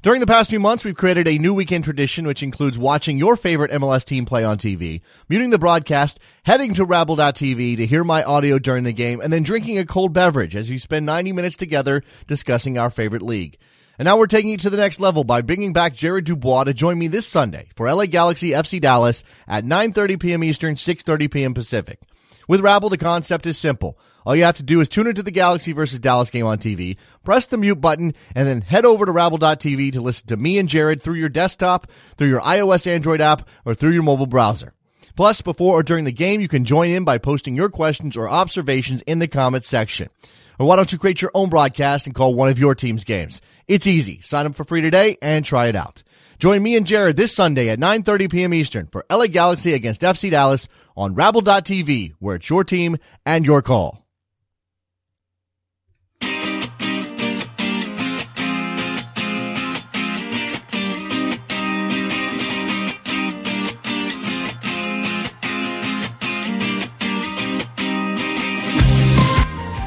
[0.00, 3.36] During the past few months, we've created a new weekend tradition which includes watching your
[3.36, 8.22] favorite MLS team play on TV, muting the broadcast, heading to Rabble.tv to hear my
[8.22, 11.56] audio during the game, and then drinking a cold beverage as we spend 90 minutes
[11.56, 13.58] together discussing our favorite league.
[13.98, 16.74] And now we're taking it to the next level by bringing back Jared Dubois to
[16.74, 20.44] join me this Sunday for LA Galaxy FC Dallas at 9.30 p.m.
[20.44, 21.54] Eastern, 6.30 p.m.
[21.54, 21.98] Pacific.
[22.46, 23.98] With Rabble, the concept is simple.
[24.28, 26.98] All you have to do is tune into the Galaxy versus Dallas game on TV,
[27.24, 30.68] press the mute button, and then head over to Rabble.tv to listen to me and
[30.68, 34.74] Jared through your desktop, through your iOS Android app, or through your mobile browser.
[35.16, 38.28] Plus, before or during the game, you can join in by posting your questions or
[38.28, 40.10] observations in the comments section.
[40.58, 43.40] Or why don't you create your own broadcast and call one of your team's games?
[43.66, 44.20] It's easy.
[44.20, 46.02] Sign up for free today and try it out.
[46.38, 48.52] Join me and Jared this Sunday at 9:30 p.m.
[48.52, 50.68] Eastern for LA Galaxy against FC Dallas
[50.98, 54.04] on Rabble.tv, where it's your team and your call.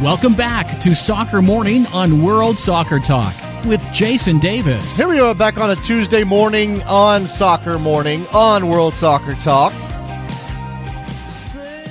[0.01, 3.35] Welcome back to Soccer Morning on World Soccer Talk
[3.65, 4.97] with Jason Davis.
[4.97, 9.71] Here we are back on a Tuesday morning on Soccer Morning on World Soccer Talk.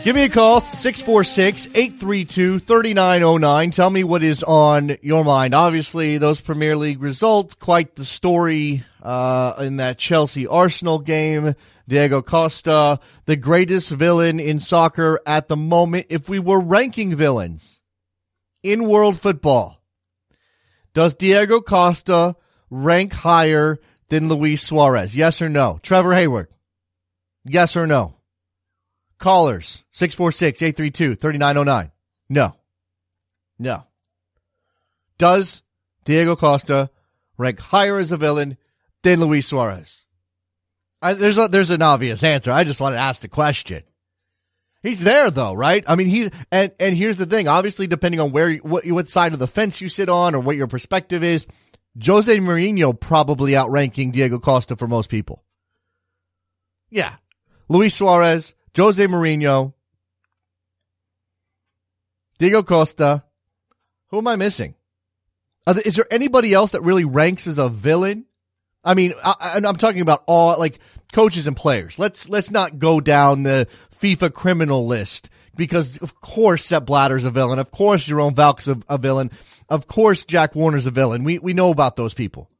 [0.02, 3.70] Give me a call, 646 832 3909.
[3.70, 5.54] Tell me what is on your mind.
[5.54, 11.54] Obviously, those Premier League results, quite the story uh, in that Chelsea Arsenal game.
[11.86, 16.06] Diego Costa, the greatest villain in soccer at the moment.
[16.08, 17.79] If we were ranking villains
[18.62, 19.80] in world football,
[20.94, 22.36] does Diego Costa
[22.68, 25.16] rank higher than Luis Suarez?
[25.16, 25.78] Yes or no?
[25.82, 26.48] Trevor Hayward,
[27.44, 28.16] yes or no?
[29.18, 31.92] Callers, 646 832 3909.
[32.30, 32.54] No.
[33.58, 33.84] No.
[35.18, 35.62] Does
[36.04, 36.90] Diego Costa
[37.36, 38.56] rank higher as a villain
[39.02, 40.06] than Luis Suarez?
[41.02, 42.50] I, there's a, there's an obvious answer.
[42.50, 43.82] I just want to ask the question.
[44.82, 45.84] He's there though, right?
[45.86, 47.48] I mean, he and and here's the thing.
[47.48, 50.56] Obviously, depending on where what what side of the fence you sit on or what
[50.56, 51.46] your perspective is,
[52.02, 55.44] Jose Mourinho probably outranking Diego Costa for most people.
[56.88, 57.16] Yeah,
[57.68, 59.74] Luis Suarez, Jose Mourinho,
[62.38, 63.24] Diego Costa.
[64.08, 64.74] Who am I missing?
[65.66, 68.24] There, is there anybody else that really ranks as a villain?
[68.82, 70.80] I mean, I, am talking about all like
[71.12, 71.98] coaches and players.
[71.98, 73.68] Let's let's not go down the
[74.01, 77.59] FIFA criminal list because of course Sepp Blatter's a villain.
[77.59, 79.30] Of course Jerome Valcke's a, a villain.
[79.68, 81.24] Of course Jack Warner's a villain.
[81.24, 82.51] We we know about those people.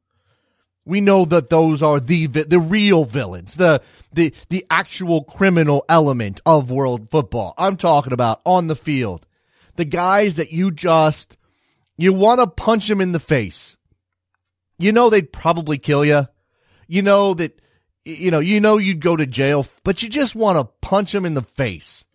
[0.83, 3.81] We know that those are the the real villains, the
[4.13, 7.53] the the actual criminal element of world football.
[7.57, 9.27] I'm talking about on the field,
[9.75, 11.37] the guys that you just
[11.97, 13.77] you want to punch them in the face
[14.81, 16.27] you know they'd probably kill you.
[16.87, 17.61] You know that
[18.05, 21.25] you know you know you'd go to jail, but you just want to punch them
[21.25, 22.05] in the face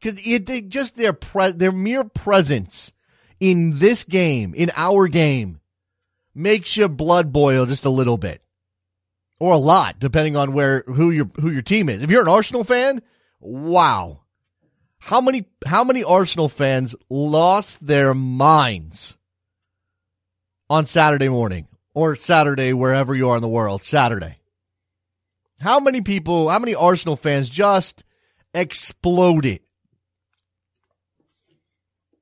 [0.00, 2.92] because it just their pre- their mere presence
[3.40, 5.60] in this game, in our game,
[6.34, 8.42] makes your blood boil just a little bit
[9.40, 12.02] or a lot, depending on where who your who your team is.
[12.02, 13.02] If you're an Arsenal fan,
[13.40, 14.20] wow,
[14.98, 19.16] how many how many Arsenal fans lost their minds
[20.68, 21.66] on Saturday morning?
[21.94, 24.38] or Saturday, wherever you are in the world, Saturday.
[25.62, 28.02] How many people, how many Arsenal fans just
[28.52, 29.60] exploded?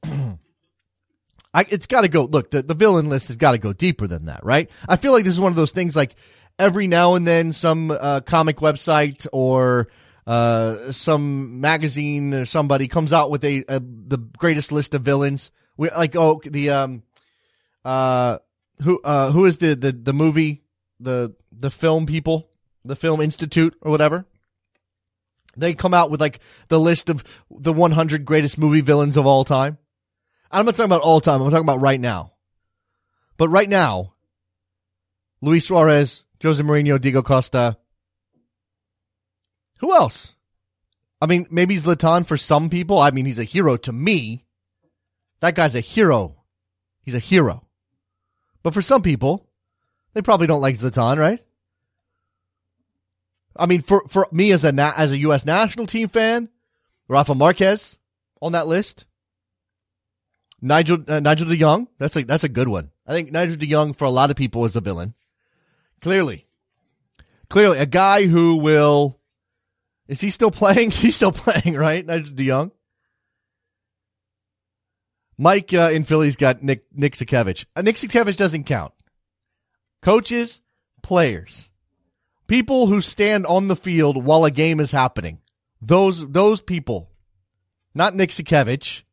[0.05, 0.37] I,
[1.71, 2.25] it's got to go.
[2.25, 4.69] Look, the, the villain list has got to go deeper than that, right?
[4.87, 6.17] I feel like this is one of those things like
[6.59, 9.89] every now and then some uh, comic website or
[10.27, 15.51] uh, some magazine or somebody comes out with a, a the greatest list of villains.
[15.79, 17.05] We like oh the um
[17.87, 18.37] uh
[18.83, 20.63] who uh who is the the the movie
[21.01, 22.50] the the film people
[22.85, 24.25] the film institute or whatever
[25.57, 29.45] they come out with like the list of the 100 greatest movie villains of all
[29.45, 29.79] time.
[30.51, 32.33] I'm not talking about all time i'm talking about right now.
[33.37, 34.15] But right now
[35.41, 37.77] luis suarez jose Mourinho, diego costa.
[39.81, 40.35] Who else?
[41.21, 42.99] I mean maybe zlatan for some people.
[42.99, 44.45] I mean he's a hero to me.
[45.41, 46.37] That guy's a hero.
[47.03, 47.67] He's a hero.
[48.63, 49.49] But for some people,
[50.13, 51.43] they probably don't like Zlatan, right?
[53.57, 55.45] I mean, for, for me as a as a U.S.
[55.45, 56.49] national team fan,
[57.09, 57.99] Rafa Marquez
[58.41, 59.05] on that list.
[60.63, 62.91] Nigel uh, Nigel De Jong, that's a that's a good one.
[63.07, 65.15] I think Nigel De Jong for a lot of people is a villain.
[66.03, 66.47] Clearly,
[67.49, 69.19] clearly a guy who will.
[70.07, 70.91] Is he still playing?
[70.91, 72.05] He's still playing, right?
[72.05, 72.73] Nigel De Jong.
[75.39, 77.65] Mike uh, in Philly's got Nick Nick Sakiewicz.
[77.75, 78.93] Uh, Nick Sakiewicz doesn't count.
[80.03, 80.61] Coaches,
[81.03, 81.70] players,
[82.51, 85.39] people who stand on the field while a game is happening.
[85.81, 87.09] Those those people,
[87.95, 89.05] not Nick Sakiewicz.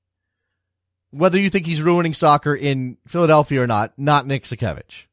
[1.11, 5.05] Whether you think he's ruining soccer in Philadelphia or not, not Nick Sakiewicz.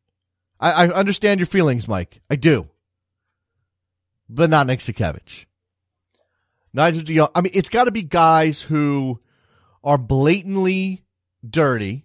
[0.58, 2.22] I, I understand your feelings, Mike.
[2.28, 2.68] I do,
[4.28, 5.44] but not Nick Sakiewicz.
[6.72, 7.28] Nigel De Jong.
[7.34, 9.20] I mean, it's got to be guys who
[9.84, 11.04] are blatantly
[11.48, 12.03] dirty,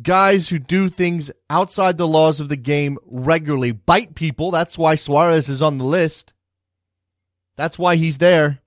[0.00, 4.50] guys who do things outside the laws of the game regularly, bite people.
[4.50, 6.32] That's why Suarez is on the list.
[7.56, 8.60] That's why he's there.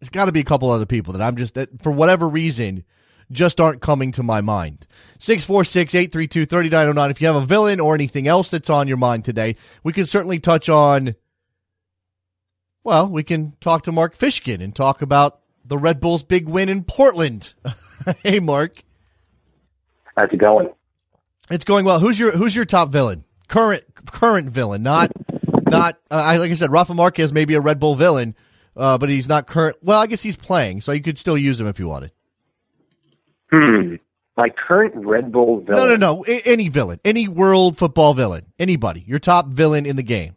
[0.00, 2.84] There's got to be a couple other people that I'm just, that for whatever reason,
[3.30, 4.86] just aren't coming to my mind.
[5.18, 7.10] 646 832 3909.
[7.10, 10.04] If you have a villain or anything else that's on your mind today, we can
[10.06, 11.14] certainly touch on.
[12.82, 16.68] Well, we can talk to Mark Fishkin and talk about the Red Bulls' big win
[16.68, 17.54] in Portland.
[18.22, 18.82] hey, Mark.
[20.16, 20.70] How's it going?
[21.50, 22.00] It's going well.
[22.00, 23.24] Who's your Who's your top villain?
[23.48, 25.10] Current current villain, not
[25.66, 25.98] not.
[26.10, 28.34] Uh, I like I said, Rafa Marquez may be a Red Bull villain,
[28.76, 29.76] uh, but he's not current.
[29.82, 32.12] Well, I guess he's playing, so you could still use him if you wanted.
[33.50, 33.96] Hmm.
[34.36, 35.76] My current Red Bull villain.
[35.76, 36.24] No, no, no.
[36.26, 39.04] A- any villain, any world football villain, anybody.
[39.06, 40.34] Your top villain in the game.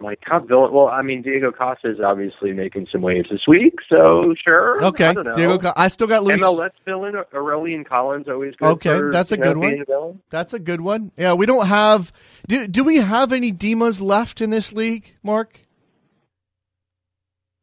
[0.00, 0.72] My top villain.
[0.72, 4.82] Well, I mean, Diego Costa is obviously making some waves this week, so sure.
[4.84, 5.34] Okay, I don't know.
[5.34, 5.72] Diego.
[5.76, 6.40] I still got Luis.
[6.40, 8.68] MLS villain Aurelien Collins always good.
[8.72, 9.84] Okay, for, that's a you know, good one.
[9.88, 10.12] a.
[10.30, 11.12] That's a good one.
[11.16, 12.12] Yeah, we don't have.
[12.48, 15.60] Do do we have any Dimas left in this league, Mark?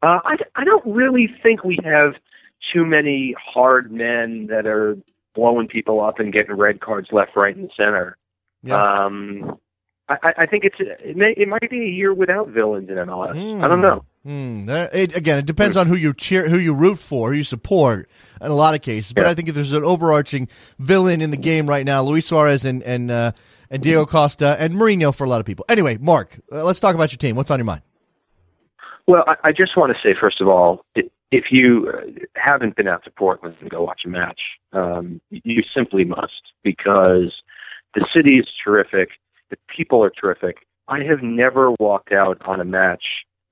[0.03, 2.13] Uh, I, I don't really think we have
[2.71, 4.95] too many hard men that are
[5.33, 8.17] blowing people up and getting red cards left, right, and center.
[8.63, 9.05] Yeah.
[9.05, 9.57] Um,
[10.09, 13.33] I, I- think it's it, may, it might be a year without villains in MLS.
[13.39, 13.63] Hmm.
[13.63, 14.05] I don't know.
[14.23, 14.69] Hmm.
[14.69, 17.43] Uh, It, again, it depends on who you cheer, who you root for, who you
[17.43, 18.09] support.
[18.39, 19.31] In a lot of cases, but Yeah.
[19.31, 20.47] I think if there's an overarching
[20.77, 23.31] villain in the game right now, Luis Suarez and and uh,
[23.71, 25.65] and Diego Costa and Mourinho for a lot of people.
[25.67, 27.35] Anyway, Mark, uh, let's talk about your team.
[27.35, 27.81] What's on your mind?
[29.07, 30.85] Well, I, I just want to say first of all,
[31.31, 32.01] if you uh,
[32.35, 34.39] haven't been out to Portland and go watch a match,
[34.71, 37.33] um, you simply must because
[37.95, 39.09] the city is terrific.
[39.49, 40.65] The people are terrific.
[40.87, 43.03] I have never walked out on a match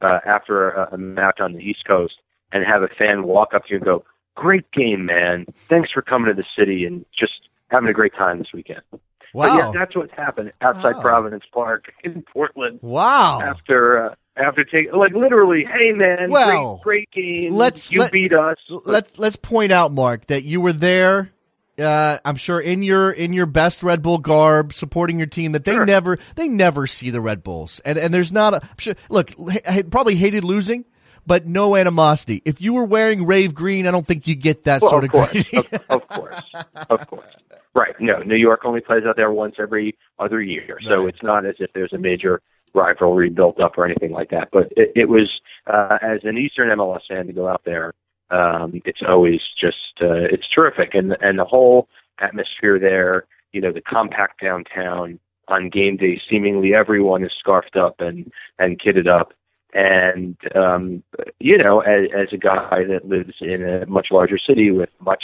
[0.01, 2.15] uh, after a, a match on the East Coast
[2.51, 5.45] and have a fan walk up to you and go, "Great game, man!
[5.67, 7.33] Thanks for coming to the city and just
[7.69, 8.99] having a great time this weekend." But
[9.53, 11.01] yeah, Wow, that's what's happened outside Wow.
[11.01, 13.41] Providence Park in Portland wow.
[13.41, 17.53] after uh, after taking like literally, hey man, Well, great, great game.
[17.53, 18.57] let's- you let- beat us.
[18.85, 21.31] let's let's point out, Mark, that you were there.
[21.78, 25.51] Uh, I'm sure in your in your best Red Bull garb, supporting your team.
[25.51, 25.86] That they Sure.
[25.86, 28.95] never they never see the Red Bulls, and and there's not a I'm sure.
[29.09, 29.32] Look,
[29.91, 30.86] probably hated losing,
[31.28, 32.41] but no animosity.
[32.45, 35.13] If you were wearing rave green, I don't think you get that well, sort of
[35.13, 36.41] of, course, of, of course,
[36.89, 37.32] of course.
[37.73, 37.93] Right?
[37.99, 41.13] No, New York only plays out there once every other year, so Right.
[41.13, 42.41] it's not as if there's a major
[42.73, 44.47] rivalry built up or anything like that.
[44.53, 47.93] But it, it was uh, as an Eastern MLS fan to go out there.
[48.32, 51.88] Um, it's always just uh, it's terrific, and and the whole
[52.19, 53.26] atmosphere there.
[53.53, 56.21] You know, the compact downtown on game day.
[56.30, 59.34] Seemingly everyone is scarfed up and and kitted up.
[59.73, 61.03] And um,
[61.39, 65.23] you know, as, as a guy that lives in a much larger city with much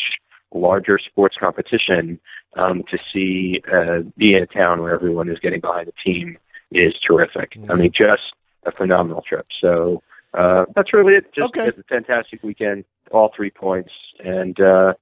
[0.53, 2.19] larger sports competition,
[2.57, 6.37] um, to see uh, be in a town where everyone is getting behind the team
[6.71, 7.57] is terrific.
[7.69, 8.33] I mean, just
[8.65, 9.47] a phenomenal trip.
[9.59, 10.01] So
[10.33, 11.25] uh, that's really it.
[11.33, 11.67] Just Okay.
[11.67, 13.91] a fantastic weekend, all three points,
[14.23, 14.93] and uh,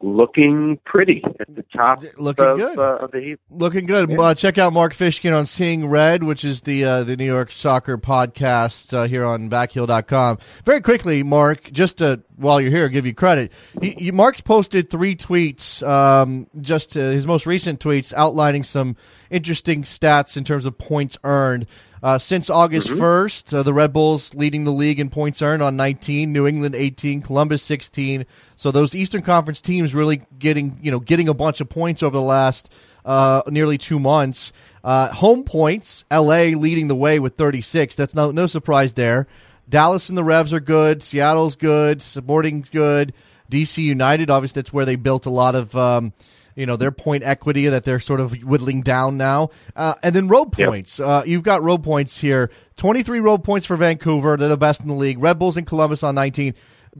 [0.00, 2.78] looking pretty at the top Looking of, good.
[2.78, 3.40] Uh, of the heap.
[3.50, 4.16] Looking good.
[4.18, 7.50] Uh, check out Mark Fishkin on Seeing Red, which is the uh, the New York
[7.50, 10.38] Soccer podcast uh, here on backheel.com.
[10.64, 13.52] Very quickly, Mark, just to, while you're here, give you credit.
[13.82, 18.96] He, he, Mark's posted three tweets, um, just uh, his most recent tweets, outlining some
[19.30, 21.66] interesting stats in terms of points earned.
[22.02, 25.76] Uh, since August 1st, uh, the Red Bulls leading the league in points earned on
[25.76, 28.24] 19, New England 18, Columbus 16.
[28.56, 32.16] So those Eastern Conference teams really getting, you know, getting a bunch of points over
[32.16, 32.70] the last
[33.04, 34.52] uh, nearly two months.
[34.84, 37.94] Uh, home points, LA leading the way with 36.
[37.96, 39.26] That's no, no surprise there.
[39.68, 41.02] Dallas and the Revs are good.
[41.02, 42.00] Seattle's good.
[42.00, 43.12] Sporting's good.
[43.50, 46.12] DC United, obviously, that's where they built a lot of, um,
[46.58, 49.50] you know, their point equity that they're sort of whittling down now.
[49.76, 50.68] Uh, and then road Yep.
[50.68, 50.98] points.
[50.98, 52.50] Uh, you've got road points here.
[52.76, 54.36] 23 road points for Vancouver.
[54.36, 55.18] They're the best in the league.
[55.22, 56.54] Red Bulls and Columbus on 19.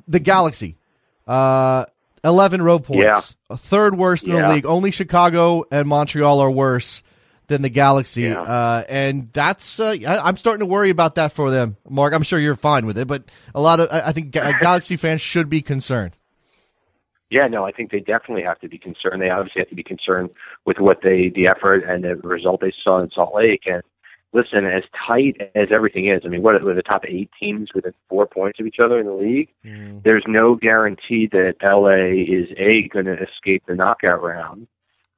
[0.07, 0.77] The Galaxy,
[1.27, 1.87] uh,
[2.23, 3.03] 11 road points.
[3.03, 3.21] Yeah.
[3.51, 4.67] A third worst in the league.
[4.67, 7.03] Only Chicago and Montreal are worse
[7.49, 8.23] than the Galaxy.
[8.23, 8.43] Yeah.
[8.43, 11.77] Uh, and that's, uh, I, I'm starting to worry about that for them.
[11.89, 14.53] Mark, I'm sure you're fine with it, but a lot of, I I think Ga-
[14.61, 16.17] Galaxy fans should be concerned.
[17.31, 19.21] Yeah, no, I think they definitely have to be concerned.
[19.21, 20.31] They obviously have to be concerned
[20.65, 23.65] with what they, the effort and the result they saw in Salt Lake.
[23.67, 23.83] And
[24.33, 27.93] listen, as tight as everything is, I mean, what are the top eight teams within
[28.09, 29.51] four points of each other in the league?
[29.65, 29.99] Mm-hmm.
[30.05, 34.67] There's no guarantee that LA is a going to escape the knockout round.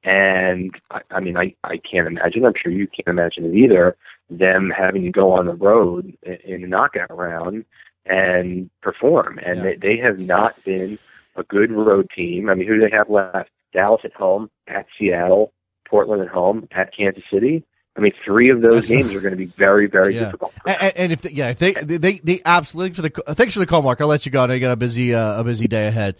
[0.03, 2.45] And I, I mean, I, I can't imagine.
[2.45, 3.95] I'm sure you can't imagine it either.
[4.29, 7.65] Them having to go on the road in, in the knockout round
[8.05, 9.63] and perform, and Yeah.
[9.63, 10.97] they, they have not been
[11.35, 12.49] a good road team.
[12.49, 13.49] I mean, who do they have left?
[13.73, 15.53] Dallas at home, at Seattle,
[15.87, 17.63] Portland at home, at Kansas City.
[17.97, 20.25] I mean, three of those That's- games are going to be very, very Yeah.
[20.25, 20.53] difficult.
[20.65, 23.65] And, and if they, yeah, if they, they they absolutely for the thanks for the
[23.65, 23.99] call, Mark.
[24.01, 24.43] I'll let you go.
[24.43, 26.15] I know you got a busy uh, a busy day ahead.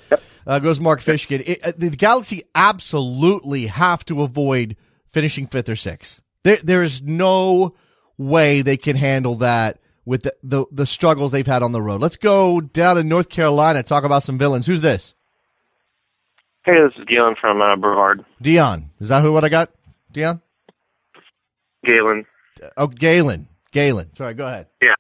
[0.46, 1.42] Uh, goes Mark Fishkin.
[1.46, 4.76] It, uh, the Galaxy absolutely have to avoid
[5.12, 6.22] finishing fifth or sixth.
[6.44, 7.76] There there is no
[8.18, 9.80] way they can handle that
[10.12, 12.02] with the, the the struggles they've had on the road.
[12.02, 13.82] Let's go down to North Carolina.
[13.82, 14.68] Talk about some villains.
[14.68, 15.16] Who's this?
[16.66, 18.26] Hey, this is Galen from uh, Brevard.
[18.42, 18.90] Dion.
[19.00, 19.32] Is that who?
[19.32, 19.72] What I got?
[20.12, 20.42] Dion.
[21.86, 22.26] Galen.
[22.76, 23.48] Oh, Galen.
[23.72, 24.14] Galen.
[24.14, 24.34] Sorry.
[24.34, 24.68] Go ahead.
[24.84, 24.92] Yeah.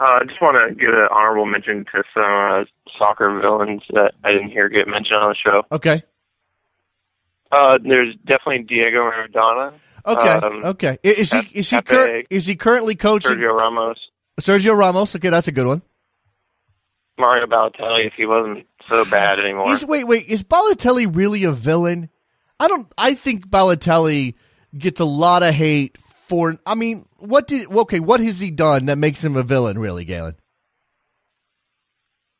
[0.00, 2.64] Uh, I just want to give an honorable mention to some uh,
[2.98, 5.62] soccer villains that I didn't hear get mentioned on the show.
[5.70, 6.02] Okay.
[7.52, 9.74] Uh, there's definitely Diego Maradona,
[10.06, 10.28] Okay.
[10.28, 10.98] Um, okay.
[11.02, 13.32] Is he is he cur- is he currently coaching?
[13.32, 13.98] Sergio Ramos.
[14.40, 15.16] Sergio Ramos.
[15.16, 15.82] Okay, that's a good one.
[17.18, 19.72] Mario Balotelli if he wasn't so bad anymore.
[19.72, 20.26] Is, wait, wait.
[20.26, 22.10] Is Balotelli really a villain?
[22.60, 22.92] I don't.
[22.98, 24.34] I think Balotelli
[24.76, 25.96] gets a lot of hate
[26.28, 26.56] for.
[26.66, 27.70] I mean, what did?
[27.70, 29.78] Okay, what has he done that makes him a villain?
[29.78, 30.36] Really, Galen?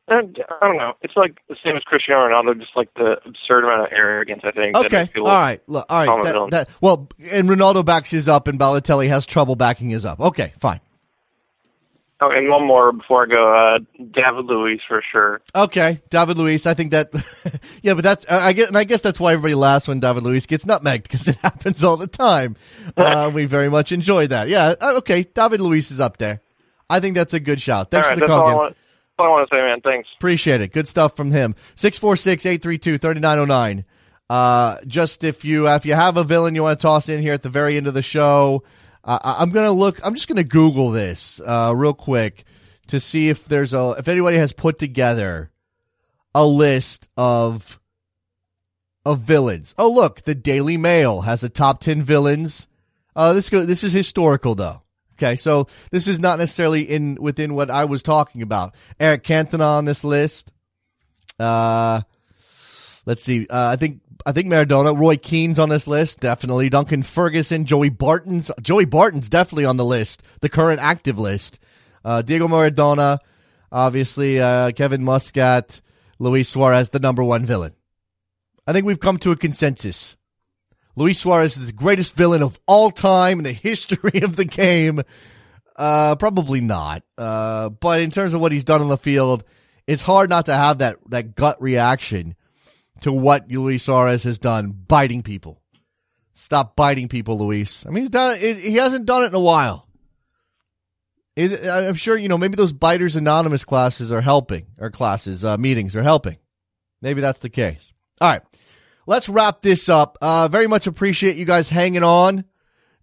[0.09, 0.93] And, I don't know.
[1.03, 4.43] It's like the same as Cristiano Ronaldo, just like the absurd amount of arrogance.
[4.45, 4.77] I think.
[4.77, 6.23] Okay, all right, look, all right.
[6.23, 10.21] That, that, well, and Ronaldo backs his up, and Balotelli has trouble backing his up.
[10.21, 10.81] Okay, fine.
[12.19, 13.55] Oh, and one more before I go.
[13.55, 15.43] Uh, David Luiz for sure.
[15.55, 16.65] Okay, David Luiz.
[16.65, 17.13] I think that,
[17.83, 20.47] yeah, but that's I guess, and I guess that's why everybody laughs when David Luiz
[20.47, 22.57] gets nutmegged because it happens all the time.
[22.97, 24.49] Uh, we very much enjoy that.
[24.49, 26.41] Yeah, uh, okay, David Luiz is up there.
[26.89, 27.91] I think that's a good shout.
[27.91, 28.77] Thanks right, for the that's call, all I, want,
[29.19, 29.83] I want to say, man.
[29.83, 30.09] Thanks.
[30.17, 30.73] Appreciate it.
[30.73, 31.55] Good stuff from him.
[31.77, 33.85] 646-832-3909.
[34.31, 37.35] Uh, just if you if you have a villain you want to toss in here
[37.35, 38.63] at the very end of the show,
[39.07, 40.05] I'm gonna look.
[40.05, 42.45] I'm just gonna Google this uh, real quick
[42.89, 45.51] to see if there's a if anybody has put together
[46.35, 47.81] a list of
[49.05, 49.75] of villains.
[49.79, 52.67] Oh, look, the Daily Mail has a top ten villains.
[53.15, 54.83] Uh, this go, this is historical though.
[55.15, 58.75] Okay, so this is not necessarily in within what I was talking about.
[59.01, 60.53] Eric Cantona on this list.
[61.39, 62.03] Uh,
[63.07, 63.47] let's see.
[63.49, 66.69] Uh, I think I think Maradona, Roy Keane's on this list, definitely.
[66.69, 71.61] Duncan Ferguson, Joey Barton's Joey Barton's definitely on the list, the current active list.
[72.05, 73.21] Uh, Diego Maradona,
[73.71, 74.41] obviously.
[74.41, 75.81] Uh, Kevin Muscat,
[76.19, 77.73] Luis Suarez, the number one villain.
[78.67, 80.17] I think we've come to a consensus.
[80.97, 85.03] Luis Suarez is the greatest villain of all time in the history of the game.
[85.77, 87.05] Uh, probably not.
[87.17, 89.45] Uh, but in terms of what he's done on the field,
[89.87, 92.35] it's hard not to have that, that gut reaction
[93.07, 95.63] to what Luis Suarez has done, biting people.
[96.35, 97.87] Stop biting people, Luis.
[97.87, 98.37] I mean, he's done.
[98.41, 99.87] He hasn't done it in a while.
[101.39, 102.37] I'm sure you know.
[102.37, 106.39] Maybe those Biters Anonymous classes are helping, or classes, uh, meetings are helping.
[107.01, 107.93] Maybe that's the case.
[108.21, 108.43] All right,
[109.07, 110.19] let's wrap this up.
[110.21, 112.45] Uh, very much appreciate you guys hanging on,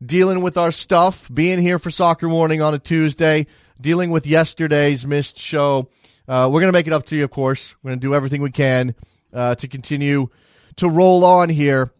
[0.05, 3.47] dealing with our stuff, being here for soccer morning on a Tuesday,
[3.79, 5.89] dealing with yesterday's missed show.
[6.27, 7.73] Uh, we're gonna make it up to you, of course.
[7.81, 8.95] We're gonna do everything we can
[9.33, 10.29] uh, to continue
[10.77, 11.91] to roll on here.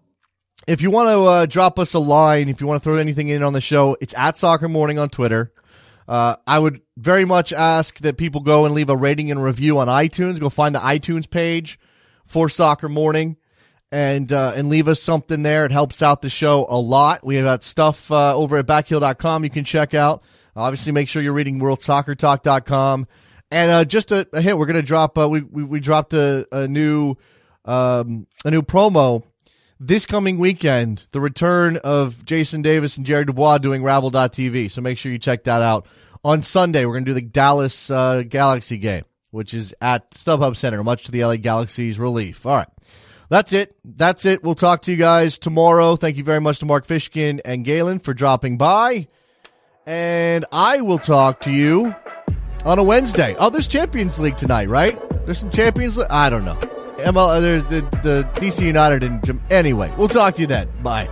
[0.68, 3.28] If you want to uh, drop us a line, if you want to throw anything
[3.28, 5.52] in on the show, it's at Soccer Morning on Twitter.
[6.08, 9.80] Uh, I would very much ask that people go and leave a rating and review
[9.80, 10.40] on iTunes.
[10.40, 11.80] Go find the iTunes page
[12.26, 13.38] for Soccer Morning
[13.92, 15.66] and uh, and leave us something there.
[15.66, 17.24] It helps out the show a lot.
[17.24, 20.24] We have got stuff uh, over at backheel.com you can check out.
[20.56, 23.08] Obviously, make sure you're reading worldsoccertalk.com.
[23.54, 25.18] And uh, just a, a hint, we're to drop.
[25.18, 27.16] Uh, we, we we dropped a, a new
[27.66, 29.24] um, a new promo
[29.80, 34.72] this coming weekend, the return of Jason Davis and Jared Dubois doing Rabble.tv.
[34.72, 35.88] So make sure you check that out.
[36.24, 40.84] On Sunday, we're to do the Dallas uh, Galaxy game, which is at StubHub Center,
[40.84, 42.45] much to the LA Galaxy's relief.
[42.45, 42.68] All right.
[43.30, 43.76] That's it.
[43.84, 44.43] That's it.
[44.43, 45.95] We'll talk to you guys tomorrow.
[45.95, 49.08] Thank you very much to Mark Fishkin and Galen for dropping by.
[49.86, 51.93] And I will talk to you
[52.66, 53.36] on a Wednesday.
[53.39, 54.99] Oh, there's Champions League tonight, right?
[55.26, 56.07] There's some Champions League.
[56.09, 56.55] I don't know.
[56.97, 59.93] ML, uh, there's the, the DC United and anyway.
[59.97, 60.70] We'll talk to you then.
[60.82, 61.07] Bye.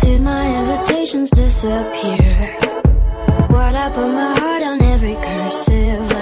[0.00, 2.56] Did my invitations disappear?
[3.48, 6.15] What I put my heart on every cursive